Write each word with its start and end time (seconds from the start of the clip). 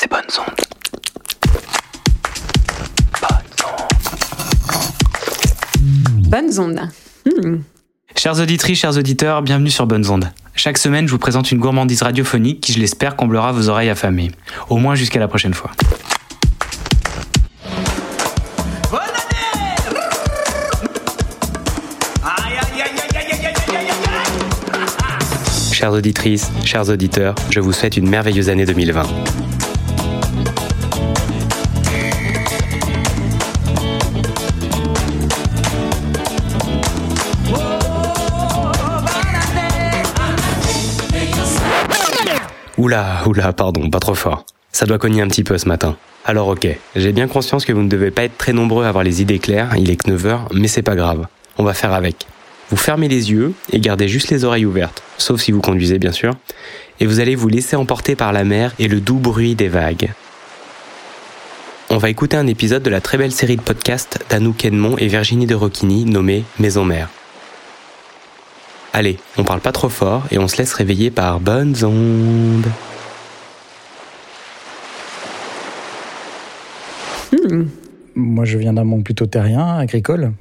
C'est 0.00 0.08
bonnes 0.08 0.20
ondes. 0.38 0.54
Bonnes 6.28 6.60
ondes. 6.60 6.88
Hmm. 7.26 7.56
Chers 8.14 8.38
auditrices, 8.38 8.78
chers 8.78 8.96
auditeurs, 8.96 9.42
bienvenue 9.42 9.70
sur 9.70 9.88
Bonnes 9.88 10.08
Ondes. 10.08 10.30
Chaque 10.54 10.78
semaine, 10.78 11.08
je 11.08 11.10
vous 11.10 11.18
présente 11.18 11.50
une 11.50 11.58
gourmandise 11.58 12.02
radiophonique 12.02 12.60
qui, 12.60 12.72
je 12.72 12.78
l'espère, 12.78 13.16
comblera 13.16 13.50
vos 13.50 13.68
oreilles 13.70 13.90
affamées. 13.90 14.30
Au 14.68 14.76
moins 14.76 14.94
jusqu'à 14.94 15.18
la 15.18 15.26
prochaine 15.26 15.54
fois. 15.54 15.72
Chères 25.72 25.92
auditrices, 25.92 26.52
chers 26.64 26.88
auditeurs, 26.88 27.34
je 27.50 27.58
vous 27.58 27.72
souhaite 27.72 27.96
une 27.96 28.08
merveilleuse 28.08 28.48
année 28.48 28.64
2020. 28.64 29.02
Oula, 42.78 43.22
oula, 43.26 43.52
pardon, 43.52 43.90
pas 43.90 43.98
trop 43.98 44.14
fort. 44.14 44.46
Ça 44.70 44.86
doit 44.86 44.98
cogner 44.98 45.20
un 45.20 45.26
petit 45.26 45.42
peu 45.42 45.58
ce 45.58 45.66
matin. 45.66 45.96
Alors 46.24 46.46
ok, 46.46 46.68
j'ai 46.94 47.12
bien 47.12 47.26
conscience 47.26 47.64
que 47.64 47.72
vous 47.72 47.82
ne 47.82 47.88
devez 47.88 48.12
pas 48.12 48.22
être 48.22 48.38
très 48.38 48.52
nombreux 48.52 48.84
à 48.84 48.88
avoir 48.88 49.02
les 49.02 49.20
idées 49.20 49.40
claires, 49.40 49.74
il 49.76 49.90
est 49.90 49.96
que 49.96 50.08
9h, 50.08 50.42
mais 50.52 50.68
c'est 50.68 50.82
pas 50.82 50.94
grave. 50.94 51.26
On 51.58 51.64
va 51.64 51.74
faire 51.74 51.92
avec. 51.92 52.28
Vous 52.70 52.76
fermez 52.76 53.08
les 53.08 53.32
yeux 53.32 53.52
et 53.72 53.80
gardez 53.80 54.06
juste 54.06 54.30
les 54.30 54.44
oreilles 54.44 54.64
ouvertes, 54.64 55.02
sauf 55.16 55.40
si 55.40 55.50
vous 55.50 55.60
conduisez 55.60 55.98
bien 55.98 56.12
sûr, 56.12 56.34
et 57.00 57.06
vous 57.06 57.18
allez 57.18 57.34
vous 57.34 57.48
laisser 57.48 57.74
emporter 57.74 58.14
par 58.14 58.32
la 58.32 58.44
mer 58.44 58.72
et 58.78 58.86
le 58.86 59.00
doux 59.00 59.18
bruit 59.18 59.56
des 59.56 59.68
vagues. 59.68 60.12
On 61.90 61.96
va 61.96 62.10
écouter 62.10 62.36
un 62.36 62.46
épisode 62.46 62.84
de 62.84 62.90
la 62.90 63.00
très 63.00 63.18
belle 63.18 63.32
série 63.32 63.56
de 63.56 63.62
podcasts 63.62 64.20
d'Anouk 64.30 64.64
Edmond 64.64 64.96
et 64.98 65.08
Virginie 65.08 65.46
de 65.46 65.54
Rocchini 65.56 66.04
nommée 66.04 66.44
Maison 66.60 66.84
Mère. 66.84 67.08
Allez, 68.98 69.16
on 69.36 69.44
parle 69.44 69.60
pas 69.60 69.70
trop 69.70 69.88
fort 69.88 70.26
et 70.32 70.38
on 70.38 70.48
se 70.48 70.56
laisse 70.56 70.72
réveiller 70.72 71.12
par 71.12 71.38
bonnes 71.38 71.84
ondes. 71.84 72.66
Moi, 78.16 78.44
je 78.44 78.58
viens 78.58 78.72
d'un 78.72 78.82
monde 78.82 79.04
plutôt 79.04 79.26
terrien, 79.26 79.78
agricole. 79.78 80.32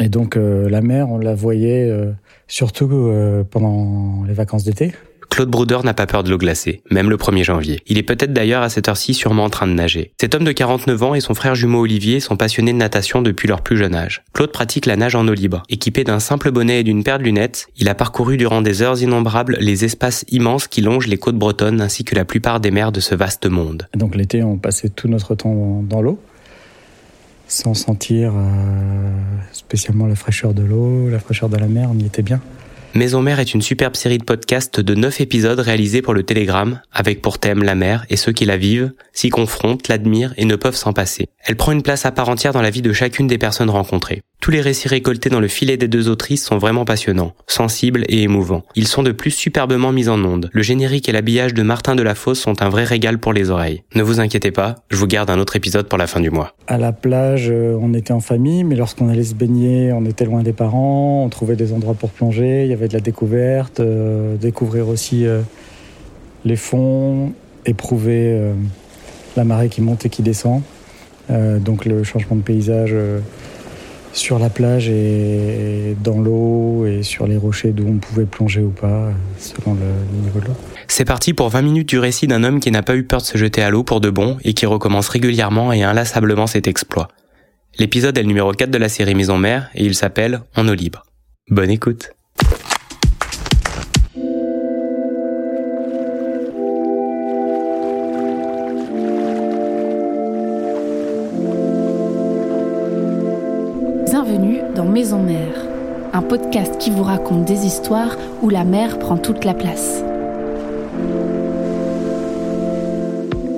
Et 0.00 0.08
donc, 0.08 0.36
euh, 0.36 0.68
la 0.68 0.80
mer, 0.80 1.08
on 1.08 1.18
la 1.18 1.36
voyait 1.36 1.88
euh, 1.88 2.10
surtout 2.48 2.90
euh, 2.90 3.44
pendant 3.44 4.24
les 4.26 4.34
vacances 4.34 4.64
d'été. 4.64 4.92
Claude 5.30 5.48
Brouder 5.48 5.78
n'a 5.84 5.94
pas 5.94 6.06
peur 6.06 6.24
de 6.24 6.30
l'eau 6.30 6.38
glacée, 6.38 6.82
même 6.90 7.08
le 7.08 7.16
1er 7.16 7.44
janvier. 7.44 7.80
Il 7.86 7.98
est 7.98 8.02
peut-être 8.02 8.32
d'ailleurs 8.32 8.62
à 8.62 8.68
cette 8.68 8.88
heure-ci 8.88 9.14
sûrement 9.14 9.44
en 9.44 9.48
train 9.48 9.66
de 9.66 9.72
nager. 9.72 10.12
Cet 10.20 10.34
homme 10.34 10.44
de 10.44 10.52
49 10.52 11.02
ans 11.02 11.14
et 11.14 11.20
son 11.20 11.34
frère 11.34 11.54
jumeau 11.54 11.80
Olivier 11.80 12.20
sont 12.20 12.36
passionnés 12.36 12.72
de 12.72 12.78
natation 12.78 13.22
depuis 13.22 13.48
leur 13.48 13.62
plus 13.62 13.76
jeune 13.76 13.94
âge. 13.94 14.22
Claude 14.34 14.52
pratique 14.52 14.86
la 14.86 14.96
nage 14.96 15.14
en 15.14 15.26
eau 15.28 15.32
libre. 15.32 15.62
Équipé 15.68 16.04
d'un 16.04 16.20
simple 16.20 16.50
bonnet 16.50 16.80
et 16.80 16.84
d'une 16.84 17.04
paire 17.04 17.18
de 17.18 17.24
lunettes, 17.24 17.68
il 17.76 17.88
a 17.88 17.94
parcouru 17.94 18.36
durant 18.36 18.60
des 18.60 18.82
heures 18.82 19.00
innombrables 19.00 19.56
les 19.60 19.84
espaces 19.84 20.24
immenses 20.30 20.66
qui 20.66 20.82
longent 20.82 21.06
les 21.06 21.18
côtes 21.18 21.38
bretonnes 21.38 21.80
ainsi 21.80 22.04
que 22.04 22.14
la 22.14 22.24
plupart 22.24 22.60
des 22.60 22.72
mers 22.72 22.92
de 22.92 23.00
ce 23.00 23.14
vaste 23.14 23.46
monde. 23.46 23.88
Donc, 23.94 24.16
l'été, 24.16 24.42
on 24.42 24.58
passait 24.58 24.88
tout 24.88 25.08
notre 25.08 25.36
temps 25.36 25.54
dans, 25.54 25.82
dans 25.82 26.02
l'eau, 26.02 26.20
sans 27.46 27.74
sentir 27.74 28.32
euh, 28.34 29.10
spécialement 29.52 30.06
la 30.06 30.16
fraîcheur 30.16 30.54
de 30.54 30.62
l'eau, 30.62 31.08
la 31.08 31.18
fraîcheur 31.20 31.48
de 31.48 31.56
la 31.56 31.66
mer, 31.66 31.88
on 31.92 31.98
y 31.98 32.04
était 32.04 32.22
bien. 32.22 32.40
Maison 32.92 33.22
Mère 33.22 33.38
est 33.38 33.54
une 33.54 33.62
superbe 33.62 33.94
série 33.94 34.18
de 34.18 34.24
podcasts 34.24 34.80
de 34.80 34.94
9 34.96 35.20
épisodes 35.20 35.60
réalisés 35.60 36.02
pour 36.02 36.12
le 36.12 36.24
Télégramme, 36.24 36.80
avec 36.92 37.22
pour 37.22 37.38
thème 37.38 37.62
la 37.62 37.76
mer 37.76 38.04
et 38.10 38.16
ceux 38.16 38.32
qui 38.32 38.44
la 38.44 38.56
vivent, 38.56 38.92
s'y 39.12 39.30
confrontent, 39.30 39.86
l'admirent 39.86 40.34
et 40.36 40.44
ne 40.44 40.56
peuvent 40.56 40.74
s'en 40.74 40.92
passer. 40.92 41.28
Elle 41.44 41.56
prend 41.56 41.70
une 41.70 41.82
place 41.82 42.04
à 42.04 42.10
part 42.10 42.28
entière 42.28 42.52
dans 42.52 42.62
la 42.62 42.70
vie 42.70 42.82
de 42.82 42.92
chacune 42.92 43.28
des 43.28 43.38
personnes 43.38 43.70
rencontrées. 43.70 44.22
Tous 44.40 44.50
les 44.50 44.62
récits 44.62 44.88
récoltés 44.88 45.28
dans 45.28 45.38
le 45.38 45.48
filet 45.48 45.76
des 45.76 45.86
deux 45.86 46.08
autrices 46.08 46.46
sont 46.46 46.56
vraiment 46.56 46.86
passionnants, 46.86 47.34
sensibles 47.46 48.04
et 48.08 48.22
émouvants. 48.22 48.62
Ils 48.74 48.88
sont 48.88 49.02
de 49.02 49.12
plus 49.12 49.32
superbement 49.32 49.92
mis 49.92 50.08
en 50.08 50.24
onde. 50.24 50.48
Le 50.50 50.62
générique 50.62 51.10
et 51.10 51.12
l'habillage 51.12 51.52
de 51.52 51.62
Martin 51.62 51.94
Delafosse 51.94 52.40
sont 52.40 52.62
un 52.62 52.70
vrai 52.70 52.84
régal 52.84 53.18
pour 53.18 53.34
les 53.34 53.50
oreilles. 53.50 53.82
Ne 53.94 54.02
vous 54.02 54.18
inquiétez 54.18 54.50
pas, 54.50 54.76
je 54.88 54.96
vous 54.96 55.06
garde 55.06 55.28
un 55.28 55.38
autre 55.38 55.56
épisode 55.56 55.88
pour 55.88 55.98
la 55.98 56.06
fin 56.06 56.20
du 56.20 56.30
mois. 56.30 56.54
À 56.68 56.78
la 56.78 56.92
plage, 56.92 57.48
euh, 57.50 57.76
on 57.82 57.92
était 57.92 58.14
en 58.14 58.20
famille, 58.20 58.64
mais 58.64 58.76
lorsqu'on 58.76 59.10
allait 59.10 59.24
se 59.24 59.34
baigner, 59.34 59.92
on 59.92 60.06
était 60.06 60.24
loin 60.24 60.42
des 60.42 60.54
parents, 60.54 61.22
on 61.22 61.28
trouvait 61.28 61.56
des 61.56 61.74
endroits 61.74 61.92
pour 61.92 62.08
plonger, 62.08 62.64
il 62.64 62.70
y 62.70 62.72
avait 62.72 62.88
de 62.88 62.94
la 62.94 63.00
découverte, 63.00 63.80
euh, 63.80 64.36
découvrir 64.36 64.88
aussi 64.88 65.26
euh, 65.26 65.42
les 66.46 66.56
fonds, 66.56 67.34
éprouver 67.66 68.40
la 69.36 69.44
marée 69.44 69.68
qui 69.68 69.82
monte 69.82 70.06
et 70.06 70.08
qui 70.08 70.22
descend, 70.22 70.62
donc 71.28 71.84
le 71.84 72.02
changement 72.04 72.36
de 72.36 72.40
paysage 72.40 72.94
sur 74.12 74.38
la 74.38 74.50
plage 74.50 74.88
et 74.88 75.96
dans 76.02 76.20
l'eau 76.20 76.86
et 76.86 77.02
sur 77.02 77.26
les 77.26 77.36
rochers 77.36 77.72
d'où 77.72 77.86
on 77.88 77.98
pouvait 77.98 78.26
plonger 78.26 78.62
ou 78.62 78.70
pas, 78.70 79.10
selon 79.38 79.74
le, 79.74 79.80
le 79.80 80.24
niveau 80.24 80.40
de 80.40 80.46
l'eau. 80.46 80.56
C'est 80.88 81.04
parti 81.04 81.32
pour 81.32 81.48
20 81.48 81.62
minutes 81.62 81.88
du 81.88 81.98
récit 81.98 82.26
d'un 82.26 82.42
homme 82.44 82.60
qui 82.60 82.70
n'a 82.70 82.82
pas 82.82 82.96
eu 82.96 83.04
peur 83.04 83.20
de 83.20 83.26
se 83.26 83.38
jeter 83.38 83.62
à 83.62 83.70
l'eau 83.70 83.84
pour 83.84 84.00
de 84.00 84.10
bon 84.10 84.38
et 84.42 84.54
qui 84.54 84.66
recommence 84.66 85.08
régulièrement 85.08 85.72
et 85.72 85.82
inlassablement 85.82 86.46
cet 86.46 86.66
exploit. 86.66 87.08
L'épisode 87.78 88.18
est 88.18 88.22
le 88.22 88.28
numéro 88.28 88.52
4 88.52 88.70
de 88.70 88.78
la 88.78 88.88
série 88.88 89.14
Maison 89.14 89.38
Mère 89.38 89.70
et 89.74 89.84
il 89.84 89.94
s'appelle 89.94 90.42
En 90.56 90.68
eau 90.68 90.74
libre. 90.74 91.04
Bonne 91.48 91.70
écoute. 91.70 92.10
Maison 104.84 105.22
Mère, 105.22 105.66
un 106.12 106.22
podcast 106.22 106.78
qui 106.78 106.90
vous 106.90 107.02
raconte 107.02 107.44
des 107.44 107.66
histoires 107.66 108.16
où 108.42 108.48
la 108.48 108.64
mer 108.64 108.98
prend 108.98 109.16
toute 109.16 109.44
la 109.44 109.54
place. 109.54 110.02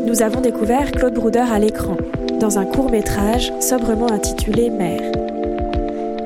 Nous 0.06 0.22
avons 0.22 0.40
découvert 0.40 0.90
Claude 0.92 1.14
Brouder 1.14 1.44
à 1.50 1.58
l'écran, 1.58 1.96
dans 2.40 2.58
un 2.58 2.64
court 2.64 2.90
métrage 2.90 3.52
sobrement 3.60 4.10
intitulé 4.10 4.70
Mer. 4.70 5.00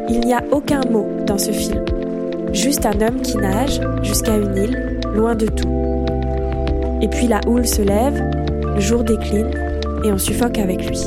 Il 0.08 0.20
n'y 0.20 0.32
a 0.32 0.42
aucun 0.50 0.80
mot 0.90 1.06
dans 1.26 1.38
ce 1.38 1.52
film, 1.52 1.84
juste 2.52 2.86
un 2.86 3.00
homme 3.00 3.20
qui 3.20 3.36
nage 3.36 3.80
jusqu'à 4.02 4.36
une 4.36 4.56
île, 4.56 5.00
loin 5.14 5.34
de 5.34 5.46
tout. 5.46 6.04
Et 7.02 7.08
puis 7.08 7.26
la 7.26 7.40
houle 7.46 7.66
se 7.66 7.82
lève, 7.82 8.22
le 8.74 8.80
jour 8.80 9.04
décline, 9.04 9.50
et 10.04 10.12
on 10.12 10.18
suffoque 10.18 10.58
avec 10.58 10.86
lui. 10.86 11.00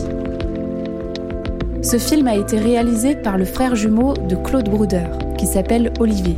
Ce 1.90 1.98
film 1.98 2.28
a 2.28 2.36
été 2.36 2.60
réalisé 2.60 3.16
par 3.16 3.36
le 3.36 3.46
frère 3.46 3.76
jumeau 3.76 4.14
de 4.14 4.36
Claude 4.36 4.70
Brouder, 4.70 5.06
qui 5.40 5.48
s'appelle 5.48 5.92
Olivier. 6.00 6.38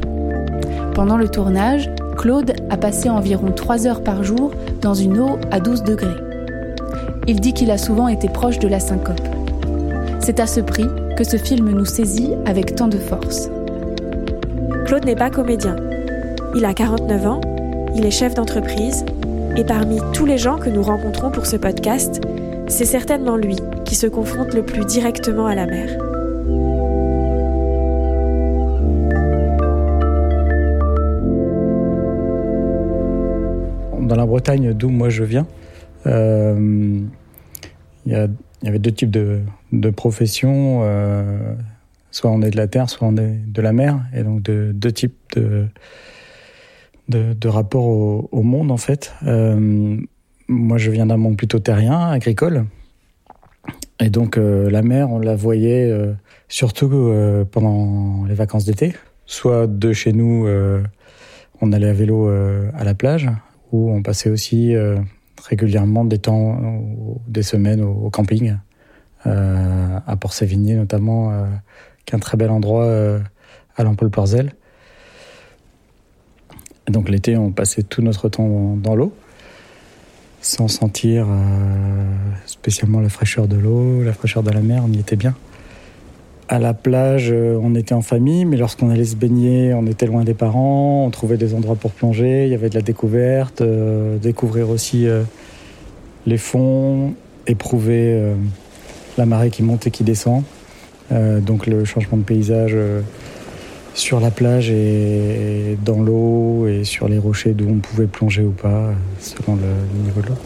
Pendant 0.95 1.17
le 1.17 1.27
tournage, 1.27 1.89
Claude 2.15 2.53
a 2.69 2.77
passé 2.77 3.09
environ 3.09 3.51
3 3.51 3.85
heures 3.85 4.01
par 4.01 4.23
jour 4.23 4.53
dans 4.81 4.93
une 4.93 5.19
eau 5.19 5.39
à 5.51 5.59
12 5.59 5.83
degrés. 5.83 6.15
Il 7.27 7.41
dit 7.41 7.51
qu'il 7.51 7.69
a 7.69 7.77
souvent 7.77 8.07
été 8.07 8.29
proche 8.29 8.59
de 8.59 8.69
la 8.69 8.79
syncope. 8.79 9.19
C'est 10.21 10.39
à 10.39 10.47
ce 10.47 10.61
prix 10.61 10.87
que 11.17 11.25
ce 11.25 11.35
film 11.35 11.69
nous 11.69 11.83
saisit 11.83 12.31
avec 12.45 12.75
tant 12.75 12.87
de 12.87 12.97
force. 12.97 13.49
Claude 14.85 15.03
n'est 15.03 15.17
pas 15.17 15.29
comédien. 15.29 15.75
Il 16.55 16.63
a 16.63 16.73
49 16.73 17.27
ans, 17.27 17.41
il 17.93 18.05
est 18.05 18.11
chef 18.11 18.35
d'entreprise, 18.35 19.03
et 19.57 19.65
parmi 19.65 19.99
tous 20.13 20.25
les 20.25 20.37
gens 20.37 20.55
que 20.55 20.69
nous 20.69 20.81
rencontrons 20.81 21.29
pour 21.29 21.45
ce 21.45 21.57
podcast, 21.57 22.21
c'est 22.69 22.85
certainement 22.85 23.35
lui 23.35 23.57
qui 23.91 23.95
se 23.97 24.07
confronte 24.07 24.53
le 24.53 24.63
plus 24.63 24.85
directement 24.85 25.47
à 25.47 25.53
la 25.53 25.65
mer. 25.65 25.97
Dans 33.99 34.15
la 34.15 34.25
Bretagne, 34.25 34.71
d'où 34.71 34.87
moi 34.87 35.09
je 35.09 35.25
viens, 35.25 35.45
euh, 36.07 37.01
il 38.05 38.11
y, 38.13 38.15
avait 38.15 38.79
deux 38.79 38.93
types 38.93 39.11
de, 39.11 39.41
professions. 39.89 40.83
euh, 40.83 41.53
soit 42.11 42.31
on 42.31 42.41
est 42.43 42.51
de 42.51 42.55
la 42.55 42.67
terre, 42.67 42.89
soit 42.89 43.09
on 43.09 43.17
est 43.17 43.39
de 43.45 43.61
la 43.61 43.73
mer. 43.73 43.99
Et 44.15 44.23
donc 44.23 44.41
de, 44.41 44.71
deux 44.73 44.93
types 44.93 45.17
de, 45.35 45.67
de, 47.09 47.33
de 47.33 47.47
rapports 47.49 47.87
au, 47.87 48.29
au 48.31 48.41
monde, 48.41 48.71
en 48.71 48.77
fait. 48.77 49.13
Euh, 49.27 49.97
moi, 50.47 50.77
je 50.77 50.91
viens 50.91 51.07
d'un 51.07 51.17
monde 51.17 51.35
plutôt 51.35 51.59
terrien, 51.59 52.09
agricole. 52.09 52.67
Et 54.01 54.09
donc 54.09 54.37
euh, 54.37 54.69
la 54.69 54.81
mer, 54.81 55.11
on 55.11 55.19
la 55.19 55.35
voyait 55.35 55.89
euh, 55.89 56.13
surtout 56.49 56.91
euh, 56.91 57.45
pendant 57.45 58.25
les 58.25 58.33
vacances 58.33 58.65
d'été. 58.65 58.95
Soit 59.27 59.67
de 59.67 59.93
chez 59.93 60.11
nous, 60.11 60.45
on 61.61 61.71
allait 61.71 61.87
à 61.87 61.93
vélo 61.93 62.27
à 62.27 62.83
la 62.83 62.93
plage, 62.93 63.29
où 63.71 63.89
on 63.89 64.01
passait 64.01 64.29
aussi 64.29 64.75
régulièrement 65.41 66.03
des 66.03 66.17
temps, 66.17 66.59
ou 66.59 67.21
des 67.29 67.43
semaines 67.43 67.81
au, 67.81 68.09
camping, 68.09 68.57
à 69.23 70.17
Port-Sévigné 70.19 70.75
notamment, 70.75 71.45
qui 72.03 72.13
est 72.13 72.17
un 72.17 72.19
très 72.19 72.35
bel 72.35 72.49
endroit 72.49 72.91
à 73.77 73.83
l'Empole-Porzel. 73.83 74.51
Et 76.89 76.91
Donc 76.91 77.07
l'été, 77.07 77.37
on 77.37 77.53
passait 77.53 77.83
tout 77.83 78.01
notre 78.01 78.27
temps 78.27 78.75
dans 78.75 78.95
l'eau. 78.95 79.13
Sans 80.41 80.67
sentir 80.67 81.27
spécialement 82.45 82.99
la 82.99 83.09
fraîcheur 83.09 83.47
de 83.47 83.55
l'eau, 83.55 84.03
la 84.03 84.13
fraîcheur 84.13 84.43
de 84.43 84.51
la 84.51 84.61
mer, 84.61 84.83
on 84.85 84.91
y 84.91 84.99
était 84.99 85.15
bien. 85.15 85.35
À 86.49 86.59
la 86.59 86.73
plage, 86.73 87.31
on 87.31 87.75
était 87.75 87.93
en 87.93 88.01
famille, 88.01 88.45
mais 88.45 88.57
lorsqu'on 88.57 88.89
allait 88.89 89.05
se 89.05 89.15
baigner, 89.15 89.73
on 89.73 89.85
était 89.85 90.05
loin 90.05 90.23
des 90.23 90.33
parents, 90.33 91.05
on 91.05 91.09
trouvait 91.09 91.37
des 91.37 91.53
endroits 91.53 91.75
pour 91.75 91.91
plonger, 91.91 92.45
il 92.45 92.51
y 92.51 92.55
avait 92.55 92.69
de 92.69 92.75
la 92.75 92.81
découverte, 92.81 93.63
découvrir 94.21 94.69
aussi 94.69 95.07
les 96.25 96.37
fonds, 96.37 97.13
éprouver 97.47 98.33
la 99.17 99.25
marée 99.25 99.49
qui 99.49 99.63
monte 99.63 99.87
et 99.87 99.91
qui 99.91 100.03
descend. 100.03 100.43
donc 101.11 101.67
le 101.67 101.85
changement 101.85 102.17
de 102.17 102.23
paysage 102.23 102.75
sur 103.93 104.19
la 104.19 104.31
plage 104.31 104.69
et 104.69 105.77
dans 105.83 106.01
l'eau 106.01 106.67
et 106.67 106.83
sur 106.83 107.07
les 107.07 107.17
rochers 107.17 107.53
d'où 107.53 107.67
on 107.69 107.77
pouvait 107.77 108.07
plonger 108.07 108.43
ou 108.43 108.51
pas, 108.51 108.91
selon 109.19 109.57
le 109.57 110.03
niveau 110.03 110.21
de 110.21 110.27
l'eau, 110.27 110.37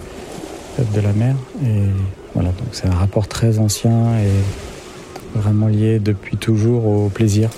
de 0.94 1.02
la 1.02 1.14
mer. 1.14 1.36
Et 1.64 1.84
voilà, 2.34 2.50
donc 2.50 2.68
c'est 2.72 2.88
un 2.88 2.96
rapport 2.96 3.28
très 3.28 3.60
ancien 3.60 4.18
et 4.20 5.40
vraiment 5.40 5.68
lié 5.68 6.00
depuis 6.00 6.38
toujours 6.38 6.86
au 6.88 7.10
plaisir. 7.10 7.50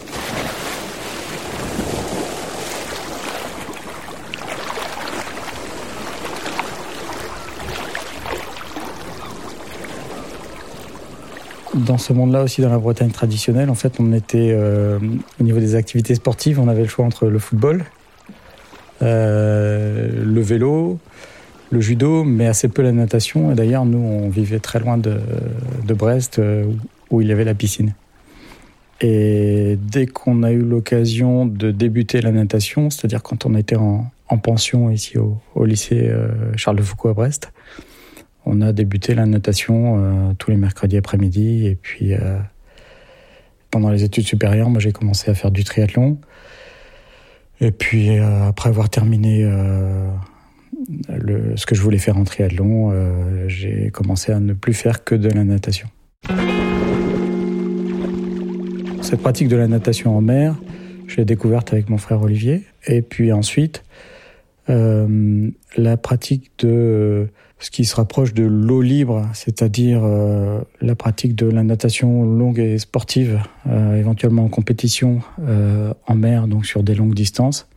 Dans 11.88 11.98
ce 11.98 12.14
monde-là 12.14 12.44
aussi, 12.44 12.62
dans 12.62 12.70
la 12.70 12.78
Bretagne 12.78 13.10
traditionnelle, 13.10 13.70
en 13.70 13.76
fait, 13.76 14.00
on 14.00 14.14
était 14.14 14.52
euh, 14.52 15.00
au 15.40 15.44
niveau 15.44 15.60
des 15.60 15.76
activités 15.76 16.16
sportives, 16.16 16.60
on 16.60 16.68
avait 16.68 16.84
le 16.84 16.88
choix 16.88 17.06
entre 17.06 17.28
le 17.28 17.40
football, 17.40 17.86
euh, 19.02 20.24
le 20.24 20.42
vélo, 20.42 21.00
le 21.72 21.80
judo, 21.80 22.24
mais 22.24 22.46
assez 22.46 22.68
peu 22.68 22.82
la 22.82 22.92
natation. 22.92 23.52
Et 23.52 23.56
d'ailleurs, 23.56 23.86
nous, 23.86 24.00
on 24.00 24.30
vivait 24.30 24.60
très 24.60 24.80
loin 24.80 24.98
de, 24.98 25.20
Brest, 25.94 26.40
euh, 26.40 26.66
où 27.10 27.22
il 27.22 27.30
y 27.30 27.32
avait 27.32 27.46
la 27.46 27.56
piscine. 27.56 27.94
Et 29.00 29.78
dès 29.80 30.08
qu'on 30.08 30.44
a 30.44 30.52
eu 30.52 30.62
l'occasion 30.62 31.46
de 31.46 31.72
débuter 31.72 32.20
la 32.20 32.32
natation, 32.32 32.90
c'est-à-dire 32.90 33.24
quand 33.24 33.46
on 33.46 33.56
était 33.56 33.78
en, 33.78 34.12
pension 34.44 34.92
ici 34.92 35.18
au, 35.18 35.38
au 35.56 35.66
lycée 35.66 36.12
Charles 36.58 36.78
de 36.78 36.82
Foucault 36.82 37.10
à 37.10 37.14
Brest, 37.14 37.52
on 38.48 38.62
a 38.62 38.72
débuté 38.72 39.14
la 39.14 39.26
natation 39.26 39.98
euh, 39.98 40.34
tous 40.38 40.52
les 40.52 40.58
mercredis 40.58 40.98
après-midi. 40.98 41.68
Et 41.68 41.76
puis, 41.76 42.14
euh, 42.14 42.38
pendant 43.72 43.90
les 43.90 44.04
études 44.04 44.26
supérieures, 44.26 44.70
moi, 44.70 44.80
j'ai 44.80 44.94
commencé 44.94 45.30
à 45.30 45.34
faire 45.34 45.52
du 45.52 45.64
triathlon. 45.64 46.18
Et 47.60 47.72
puis, 47.72 48.18
euh, 48.18 48.48
après 48.48 48.70
avoir 48.70 48.90
terminé 48.90 49.44
ce 51.56 51.66
que 51.66 51.76
je 51.76 51.82
voulais 51.82 51.98
faire 51.98 52.18
en 52.18 52.24
triathlon, 52.24 52.94
j'ai 53.48 53.90
commencé 53.92 54.32
à 54.32 54.40
ne 54.40 54.54
plus 54.54 54.74
faire 54.74 55.04
que 55.04 55.16
de 55.16 55.30
la 55.30 55.44
natation. 55.44 55.90
Cette 59.02 59.22
pratique 59.22 59.48
de 59.48 59.56
la 59.56 59.68
natation 59.68 60.16
en 60.16 60.22
mer, 60.22 60.56
je 61.08 61.18
l'ai 61.18 61.26
découverte 61.26 61.74
avec 61.74 61.90
mon 61.90 61.98
frère 61.98 62.22
Olivier. 62.22 62.64
Et 62.86 63.02
puis 63.02 63.32
ensuite, 63.32 63.84
la 64.68 65.98
pratique 65.98 66.52
de 66.60 67.30
ce 67.60 67.72
qui 67.72 67.86
se 67.86 67.96
rapproche 67.96 68.34
de 68.34 68.44
l'eau 68.44 68.82
libre, 68.82 69.28
c'est-à-dire 69.34 70.02
euh, 70.04 70.62
la 70.80 70.96
pratique 70.96 71.36
de 71.36 71.48
la 71.48 71.64
natation 71.64 72.24
longue 72.24 72.60
et 72.60 72.78
sportive, 72.78 73.42
euh, 73.68 73.96
éventuellement 73.96 74.46
en 74.46 74.50
compétition 74.50 75.22
euh, 75.40 75.94
en 76.06 76.16
mer, 76.16 76.48
donc 76.48 76.66
sur 76.66 76.84
des 76.84 76.94
longues 76.94 77.16
distances. 77.16 77.68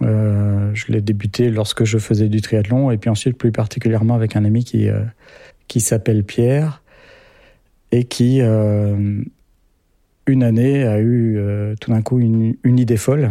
je 0.00 0.92
l'ai 0.92 1.00
débuté 1.00 1.50
lorsque 1.50 1.84
je 1.84 1.98
faisais 1.98 2.28
du 2.28 2.40
triathlon 2.40 2.90
et 2.90 2.98
puis 2.98 3.10
ensuite 3.10 3.38
plus 3.38 3.52
particulièrement 3.52 4.14
avec 4.14 4.36
un 4.36 4.44
ami 4.44 4.64
qui, 4.64 4.88
qui 5.68 5.80
s'appelle 5.80 6.22
Pierre 6.22 6.82
et 7.92 8.04
qui, 8.04 8.40
une 8.40 10.42
année, 10.42 10.84
a 10.84 11.00
eu 11.00 11.40
tout 11.80 11.92
d'un 11.92 12.02
coup 12.02 12.18
une, 12.18 12.56
une 12.62 12.78
idée 12.78 12.98
folle 12.98 13.30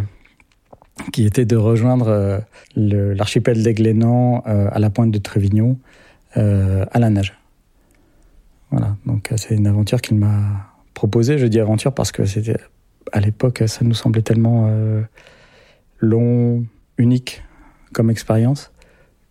qui 1.12 1.24
était 1.24 1.44
de 1.44 1.56
rejoindre 1.56 2.08
euh, 2.08 2.40
l'archipel 2.76 3.62
des 3.62 3.74
Glénans 3.74 4.42
euh, 4.46 4.68
à 4.70 4.78
la 4.78 4.90
pointe 4.90 5.10
de 5.10 5.18
Trévignon 5.18 5.78
euh, 6.36 6.84
à 6.90 6.98
la 6.98 7.10
nage. 7.10 7.38
Voilà, 8.70 8.96
donc 9.06 9.32
c'est 9.36 9.54
une 9.54 9.66
aventure 9.66 10.00
qu'il 10.00 10.16
m'a 10.16 10.72
proposée. 10.94 11.38
Je 11.38 11.46
dis 11.46 11.60
aventure 11.60 11.92
parce 11.92 12.12
que 12.12 12.24
c'était 12.24 12.56
à 13.12 13.20
l'époque, 13.20 13.62
ça 13.66 13.84
nous 13.84 13.94
semblait 13.94 14.22
tellement 14.22 14.68
long, 16.00 16.64
unique 16.98 17.44
comme 17.92 18.10
expérience 18.10 18.72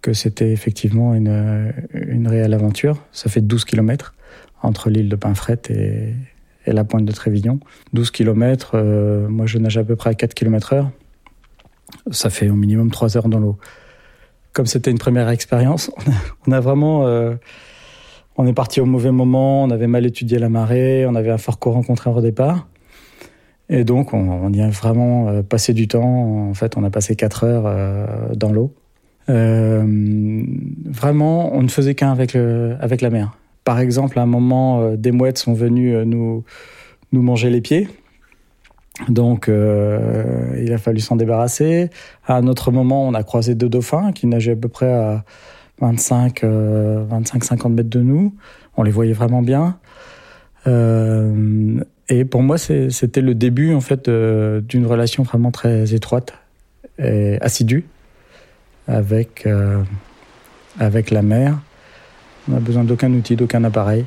que 0.01 0.13
c'était 0.13 0.51
effectivement 0.51 1.13
une, 1.13 1.73
une 1.94 2.27
réelle 2.27 2.53
aventure. 2.53 3.03
Ça 3.12 3.29
fait 3.29 3.41
12 3.41 3.65
km 3.65 4.15
entre 4.62 4.89
l'île 4.89 5.09
de 5.09 5.15
Pinfret 5.17 5.59
et, 5.69 6.13
et, 6.65 6.71
la 6.71 6.85
pointe 6.85 7.03
de 7.03 7.12
Trévignon. 7.12 7.59
12 7.91 8.12
km, 8.12 8.79
moi 9.27 9.45
je 9.45 9.57
nage 9.57 9.77
à 9.77 9.83
peu 9.83 9.97
près 9.97 10.12
à 10.12 10.13
4 10.13 10.33
km 10.33 10.73
heure 10.73 10.91
ça 12.12 12.30
fait 12.30 12.50
au 12.50 12.56
minimum 12.56 12.92
trois 12.92 13.18
heures 13.18 13.30
dans 13.30 13.40
l'eau. 13.40 13.58
Comme 14.54 14.66
c'était 14.66 14.92
une 14.92 14.98
première 14.98 15.30
expérience, 15.30 15.92
on 16.48 16.52
a, 16.52 16.60
vraiment, 16.60 17.08
euh, 17.08 17.36
on 18.38 18.48
est 18.48 18.54
parti 18.54 18.82
au 18.82 18.86
mauvais 18.86 19.12
moment, 19.12 19.64
on 19.64 19.70
avait 19.70 19.88
mal 19.88 20.06
étudié 20.06 20.40
la 20.40 20.50
marée, 20.50 21.06
on 21.06 21.16
avait 21.16 21.32
un 21.32 21.38
fort 21.38 21.60
courant 21.60 21.84
contraire 21.84 22.16
au 22.16 22.22
départ. 22.22 22.68
Et 23.68 23.84
donc, 23.84 24.14
on, 24.14 24.54
y 24.54 24.62
a 24.62 24.70
vraiment 24.70 25.28
euh, 25.28 25.42
passé 25.42 25.74
du 25.74 25.88
temps. 25.88 26.50
En 26.50 26.54
fait, 26.54 26.78
on 26.78 26.84
a 26.84 26.92
passé 26.92 27.16
quatre 27.16 27.44
heures 27.44 27.64
euh, 27.66 28.06
dans 28.36 28.52
l'eau. 28.52 28.76
vraiment, 29.28 29.96
on 31.56 31.64
ne 31.64 31.68
faisait 31.68 31.96
qu'un 31.96 32.12
avec, 32.12 32.36
avec 32.36 33.02
la 33.02 33.10
mer. 33.10 33.36
Par 33.64 33.80
exemple, 33.80 34.20
à 34.20 34.22
un 34.22 34.28
moment, 34.28 34.92
des 34.92 35.12
mouettes 35.12 35.40
sont 35.40 35.56
venues 35.56 36.06
nous, 36.06 36.44
nous 37.12 37.24
manger 37.24 37.50
les 37.50 37.62
pieds. 37.62 37.90
Donc, 39.09 39.50
euh, 39.50 40.57
il 40.62 40.71
a 40.74 40.77
fallu 40.77 41.00
s'en 41.00 41.15
débarrasser. 41.15 41.89
À 42.25 42.36
un 42.38 42.47
autre 42.47 42.71
moment, 42.71 43.07
on 43.07 43.13
a 43.13 43.24
croisé 43.24 43.56
deux 43.56 43.69
dauphins 43.69 44.12
qui 44.13 44.25
nageaient 44.27 44.53
à 44.53 44.56
peu 44.56 44.69
près 44.69 44.92
à 44.92 45.24
25, 45.81 46.44
25-50 46.44 47.74
mètres 47.74 47.89
de 47.89 48.01
nous. 48.01 48.33
On 48.77 48.83
les 48.83 48.92
voyait 48.92 49.13
vraiment 49.13 49.42
bien. 49.42 49.77
Euh, 50.68 51.80
et 52.07 52.24
pour 52.24 52.42
moi, 52.42 52.57
c'était 52.57 53.21
le 53.21 53.36
début 53.36 53.74
en 53.74 53.81
fait 53.81 54.09
d'une 54.09 54.86
relation 54.86 55.24
vraiment 55.24 55.51
très 55.51 55.94
étroite 55.94 56.33
et 56.98 57.38
assidue 57.41 57.86
avec 58.88 59.45
euh, 59.45 59.81
avec 60.80 61.09
la 61.12 61.21
mer. 61.21 61.57
On 62.48 62.53
n'a 62.53 62.59
besoin 62.59 62.83
d'aucun 62.83 63.12
outil, 63.13 63.36
d'aucun 63.36 63.63
appareil. 63.63 64.05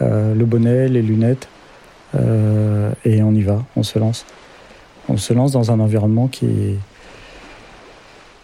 le 0.00 0.44
bonnet, 0.44 0.88
les 0.88 1.02
lunettes, 1.02 1.48
euh, 2.14 2.90
et 3.04 3.22
on 3.22 3.32
y 3.32 3.42
va, 3.42 3.64
on 3.76 3.82
se 3.82 3.98
lance. 3.98 4.24
On 5.08 5.16
se 5.16 5.32
lance 5.32 5.52
dans 5.52 5.70
un 5.70 5.80
environnement 5.80 6.28
qui, 6.28 6.46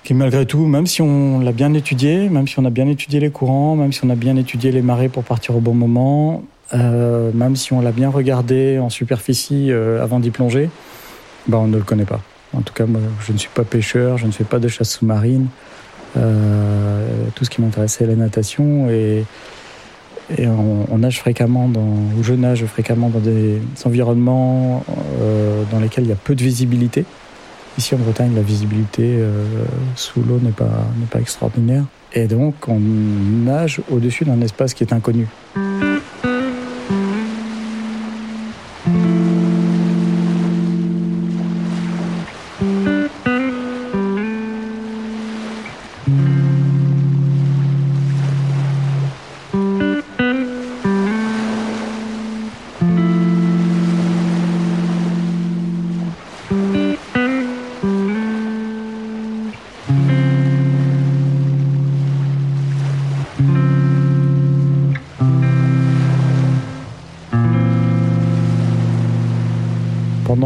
qui 0.03 0.15
malgré 0.15 0.47
tout, 0.47 0.67
même 0.67 0.87
si 0.87 1.03
on 1.03 1.41
l'a 1.41 1.53
bien 1.53 1.75
étudié, 1.75 2.29
même 2.29 2.49
si 2.49 2.59
on 2.59 2.65
a 2.65 2.71
bien 2.71 2.89
étudié 2.89 3.21
les 3.21 3.31
courants, 3.31 3.77
même 3.77 3.93
si 3.93 4.01
on 4.05 4.11
a 4.11 4.15
bien 4.15 4.37
étudié 4.37 4.73
les 4.73 4.83
marées 4.83 5.09
pour 5.09 5.25
partir 5.25 5.57
au 5.57 5.61
bon 5.61 5.75
moment, 5.75 6.43
euh, 6.73 7.31
même 7.35 7.57
si 7.57 7.73
on 7.73 7.81
l'a 7.81 7.93
bien 7.93 8.09
regardé 8.09 8.79
en 8.79 8.89
superficie 8.89 9.71
euh, 9.71 10.03
avant 10.03 10.21
d'y 10.21 10.31
plonger, 10.31 10.71
bah 11.47 11.59
on 11.61 11.67
ne 11.67 11.77
le 11.77 11.83
connaît 11.83 12.07
pas. 12.07 12.21
En 12.55 12.63
tout 12.63 12.73
cas, 12.73 12.87
moi, 12.87 13.01
je 13.27 13.33
ne 13.33 13.39
suis 13.39 13.51
pas 13.53 13.65
pêcheur, 13.65 14.17
je 14.17 14.27
ne 14.27 14.33
fais 14.33 14.45
pas 14.45 14.59
de 14.59 14.69
chasse 14.69 14.91
sous-marine. 14.91 15.49
tout 16.15 17.45
ce 17.45 17.51
qui 17.51 17.61
m'intéressait, 17.61 18.07
la 18.07 18.15
natation 18.15 18.89
et, 18.89 19.25
et 20.37 20.47
on, 20.47 20.99
nage 20.99 21.19
fréquemment 21.19 21.69
dans, 21.69 21.81
ou 22.19 22.23
je 22.23 22.33
nage 22.33 22.65
fréquemment 22.67 23.09
dans 23.11 23.21
des 23.21 23.61
environnements 23.85 24.85
euh, 25.21 25.63
dans 25.71 25.81
lesquels 25.81 26.05
il 26.05 26.11
y 26.11 26.13
a 26.13 26.17
peu 26.17 26.35
de 26.35 26.43
visibilité. 26.43 27.05
Ici 27.77 27.95
en 27.95 27.99
Bretagne, 27.99 28.35
la 28.35 28.43
visibilité 28.43 29.03
euh, 29.03 29.45
sous 29.97 30.23
l'eau 30.23 30.39
n'est 30.41 30.53
pas, 30.53 30.87
n'est 30.99 31.07
pas 31.11 31.21
extraordinaire. 31.21 31.85
Et 32.13 32.27
donc 32.27 32.55
on 32.69 32.79
nage 32.79 33.81
au-dessus 33.91 34.25
d'un 34.25 34.41
espace 34.41 34.73
qui 34.73 34.85
est 34.85 34.93
inconnu. 34.93 35.27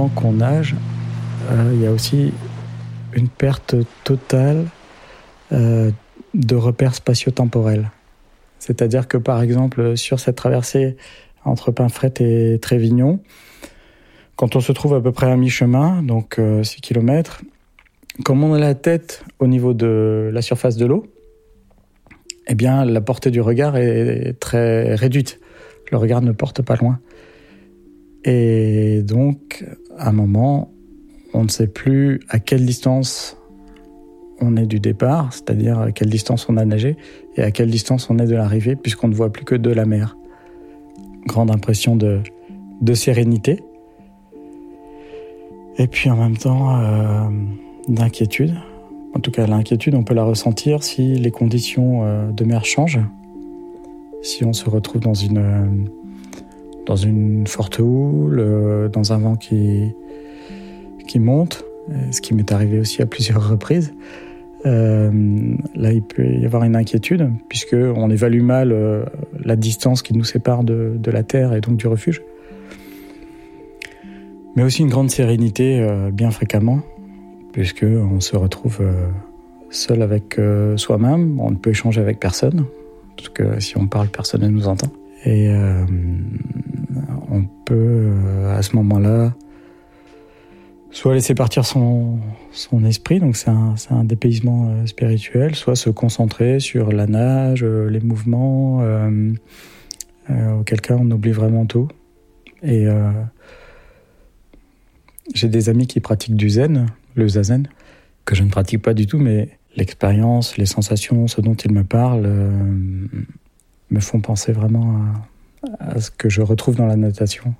Qu'on 0.06 0.34
nage, 0.34 0.76
euh, 1.50 1.72
il 1.74 1.82
y 1.82 1.86
a 1.86 1.90
aussi 1.90 2.32
une 3.14 3.28
perte 3.28 3.74
totale 4.04 4.66
euh, 5.52 5.90
de 6.34 6.54
repères 6.54 6.94
spatio-temporels. 6.94 7.90
C'est-à-dire 8.60 9.08
que 9.08 9.16
par 9.16 9.42
exemple, 9.42 9.96
sur 9.96 10.20
cette 10.20 10.36
traversée 10.36 10.96
entre 11.44 11.72
Pinfret 11.72 12.14
et 12.20 12.58
Trévignon, 12.60 13.20
quand 14.36 14.54
on 14.54 14.60
se 14.60 14.70
trouve 14.70 14.94
à 14.94 15.00
peu 15.00 15.10
près 15.10 15.30
à 15.30 15.36
mi-chemin, 15.36 16.02
donc 16.02 16.34
6 16.36 16.40
euh, 16.40 16.62
km, 16.80 17.42
comme 18.24 18.44
on 18.44 18.54
a 18.54 18.58
la 18.58 18.74
tête 18.74 19.24
au 19.40 19.46
niveau 19.46 19.74
de 19.74 20.30
la 20.32 20.42
surface 20.42 20.76
de 20.76 20.86
l'eau, 20.86 21.06
eh 22.46 22.54
bien, 22.54 22.84
la 22.84 23.00
portée 23.00 23.30
du 23.30 23.40
regard 23.40 23.76
est 23.76 24.38
très 24.40 24.94
réduite. 24.94 25.38
Le 25.90 25.98
regard 25.98 26.22
ne 26.22 26.32
porte 26.32 26.62
pas 26.62 26.76
loin. 26.76 26.98
Et 28.24 29.02
donc, 29.02 29.64
à 29.96 30.08
un 30.08 30.12
moment, 30.12 30.72
on 31.34 31.44
ne 31.44 31.48
sait 31.48 31.66
plus 31.66 32.20
à 32.28 32.38
quelle 32.38 32.64
distance 32.66 33.36
on 34.40 34.56
est 34.56 34.66
du 34.66 34.80
départ, 34.80 35.32
c'est-à-dire 35.32 35.78
à 35.80 35.92
quelle 35.92 36.10
distance 36.10 36.48
on 36.48 36.56
a 36.56 36.64
nagé, 36.64 36.96
et 37.36 37.42
à 37.42 37.50
quelle 37.50 37.70
distance 37.70 38.08
on 38.10 38.18
est 38.18 38.26
de 38.26 38.34
l'arrivée, 38.34 38.76
puisqu'on 38.76 39.08
ne 39.08 39.14
voit 39.14 39.32
plus 39.32 39.44
que 39.44 39.54
de 39.54 39.70
la 39.70 39.84
mer. 39.84 40.16
Grande 41.26 41.50
impression 41.50 41.96
de, 41.96 42.20
de 42.80 42.94
sérénité. 42.94 43.60
Et 45.76 45.86
puis 45.86 46.10
en 46.10 46.16
même 46.16 46.36
temps, 46.36 46.80
euh, 46.80 47.28
d'inquiétude. 47.88 48.54
En 49.14 49.20
tout 49.20 49.30
cas, 49.30 49.46
l'inquiétude, 49.46 49.94
on 49.94 50.02
peut 50.02 50.14
la 50.14 50.24
ressentir 50.24 50.82
si 50.82 51.14
les 51.14 51.30
conditions 51.30 52.04
euh, 52.04 52.30
de 52.30 52.44
mer 52.44 52.64
changent. 52.64 53.00
Si 54.22 54.44
on 54.44 54.52
se 54.52 54.68
retrouve 54.68 55.00
dans 55.00 55.14
une, 55.14 55.88
dans 56.88 56.96
une 56.96 57.46
forte 57.46 57.78
houle, 57.78 58.40
euh, 58.40 58.88
dans 58.88 59.12
un 59.12 59.18
vent 59.18 59.36
qui, 59.36 59.94
qui 61.06 61.20
monte, 61.20 61.64
ce 62.10 62.20
qui 62.20 62.34
m'est 62.34 62.50
arrivé 62.50 62.80
aussi 62.80 63.00
à 63.00 63.06
plusieurs 63.06 63.48
reprises. 63.48 63.94
Euh, 64.66 65.54
là, 65.76 65.92
il 65.92 66.02
peut 66.02 66.24
y 66.24 66.44
avoir 66.44 66.64
une 66.64 66.74
inquiétude, 66.74 67.30
puisqu'on 67.48 68.10
évalue 68.10 68.42
mal 68.42 68.74
la 69.38 69.54
distance 69.54 70.02
qui 70.02 70.14
nous 70.14 70.24
sépare 70.24 70.64
de, 70.64 70.96
de, 70.98 71.10
la 71.12 71.22
Terre 71.22 71.54
et 71.54 71.60
donc 71.60 71.76
du 71.76 71.86
refuge. 71.86 72.20
Mais 74.56 74.64
aussi 74.64 74.82
une 74.82 74.90
grande 74.90 75.10
sérénité, 75.10 75.86
bien 76.12 76.32
fréquemment, 76.32 76.80
puisqu'on 77.52 78.20
se 78.20 78.36
retrouve 78.36 78.78
euh, 78.80 79.08
seul 79.70 80.02
avec 80.02 80.38
euh, 80.38 80.76
soi-même, 80.76 81.40
on 81.40 81.50
ne 81.50 81.56
peut 81.56 81.70
échanger 81.70 82.00
avec 82.00 82.20
personne, 82.20 82.66
parce 83.16 83.28
que 83.30 83.60
si 83.60 83.76
on 83.76 83.86
parle, 83.86 84.08
personne 84.08 84.42
ne 84.42 84.48
nous 84.48 84.68
entend. 84.68 84.90
Euh, 85.26 85.84
on 87.30 87.44
peut, 87.64 88.12
à 88.50 88.62
ce 88.62 88.76
moment-là, 88.76 89.34
soit 90.90 91.14
laisser 91.14 91.34
partir 91.34 91.64
son, 91.64 92.18
esprit, 92.86 93.20
donc 93.20 93.36
c'est 93.36 93.50
un, 93.50 94.04
dépaysement 94.04 94.86
spirituel, 94.86 95.54
soit 95.54 95.76
se 95.76 95.90
concentrer 95.90 96.60
sur 96.60 96.92
la 96.92 97.06
nage, 97.06 97.64
les 97.64 98.00
mouvements, 98.00 98.82
auquel 100.30 100.80
cas 100.80 100.96
on 100.98 101.10
oublie 101.10 101.32
vraiment 101.32 101.66
tout. 101.66 101.88
Et 102.62 102.86
j'ai 105.34 105.48
des 105.48 105.68
amis 105.68 105.86
qui 105.86 106.00
pratiquent 106.00 106.36
du 106.36 106.48
zen, 106.48 106.86
le 107.14 107.28
zazen, 107.28 107.68
que 108.24 108.34
je 108.34 108.42
ne 108.42 108.50
pratique 108.50 108.82
pas 108.82 108.94
du 108.94 109.06
tout, 109.06 109.18
mais 109.18 109.48
l'expérience, 109.76 110.56
les 110.56 110.66
sensations, 110.66 111.28
ce 111.28 111.40
dont 111.40 111.54
il 111.54 111.72
me 111.72 111.84
parle, 111.84 112.24
euh, 112.26 113.06
me 113.90 114.00
font 114.00 114.20
penser 114.20 114.52
vraiment 114.52 114.96
à, 114.96 115.28
ce 115.98 116.10
que 116.10 116.28
je 116.28 116.42
retrouve 116.42 116.76
dans 116.76 116.86
la 116.86 116.96
natation, 116.96 117.54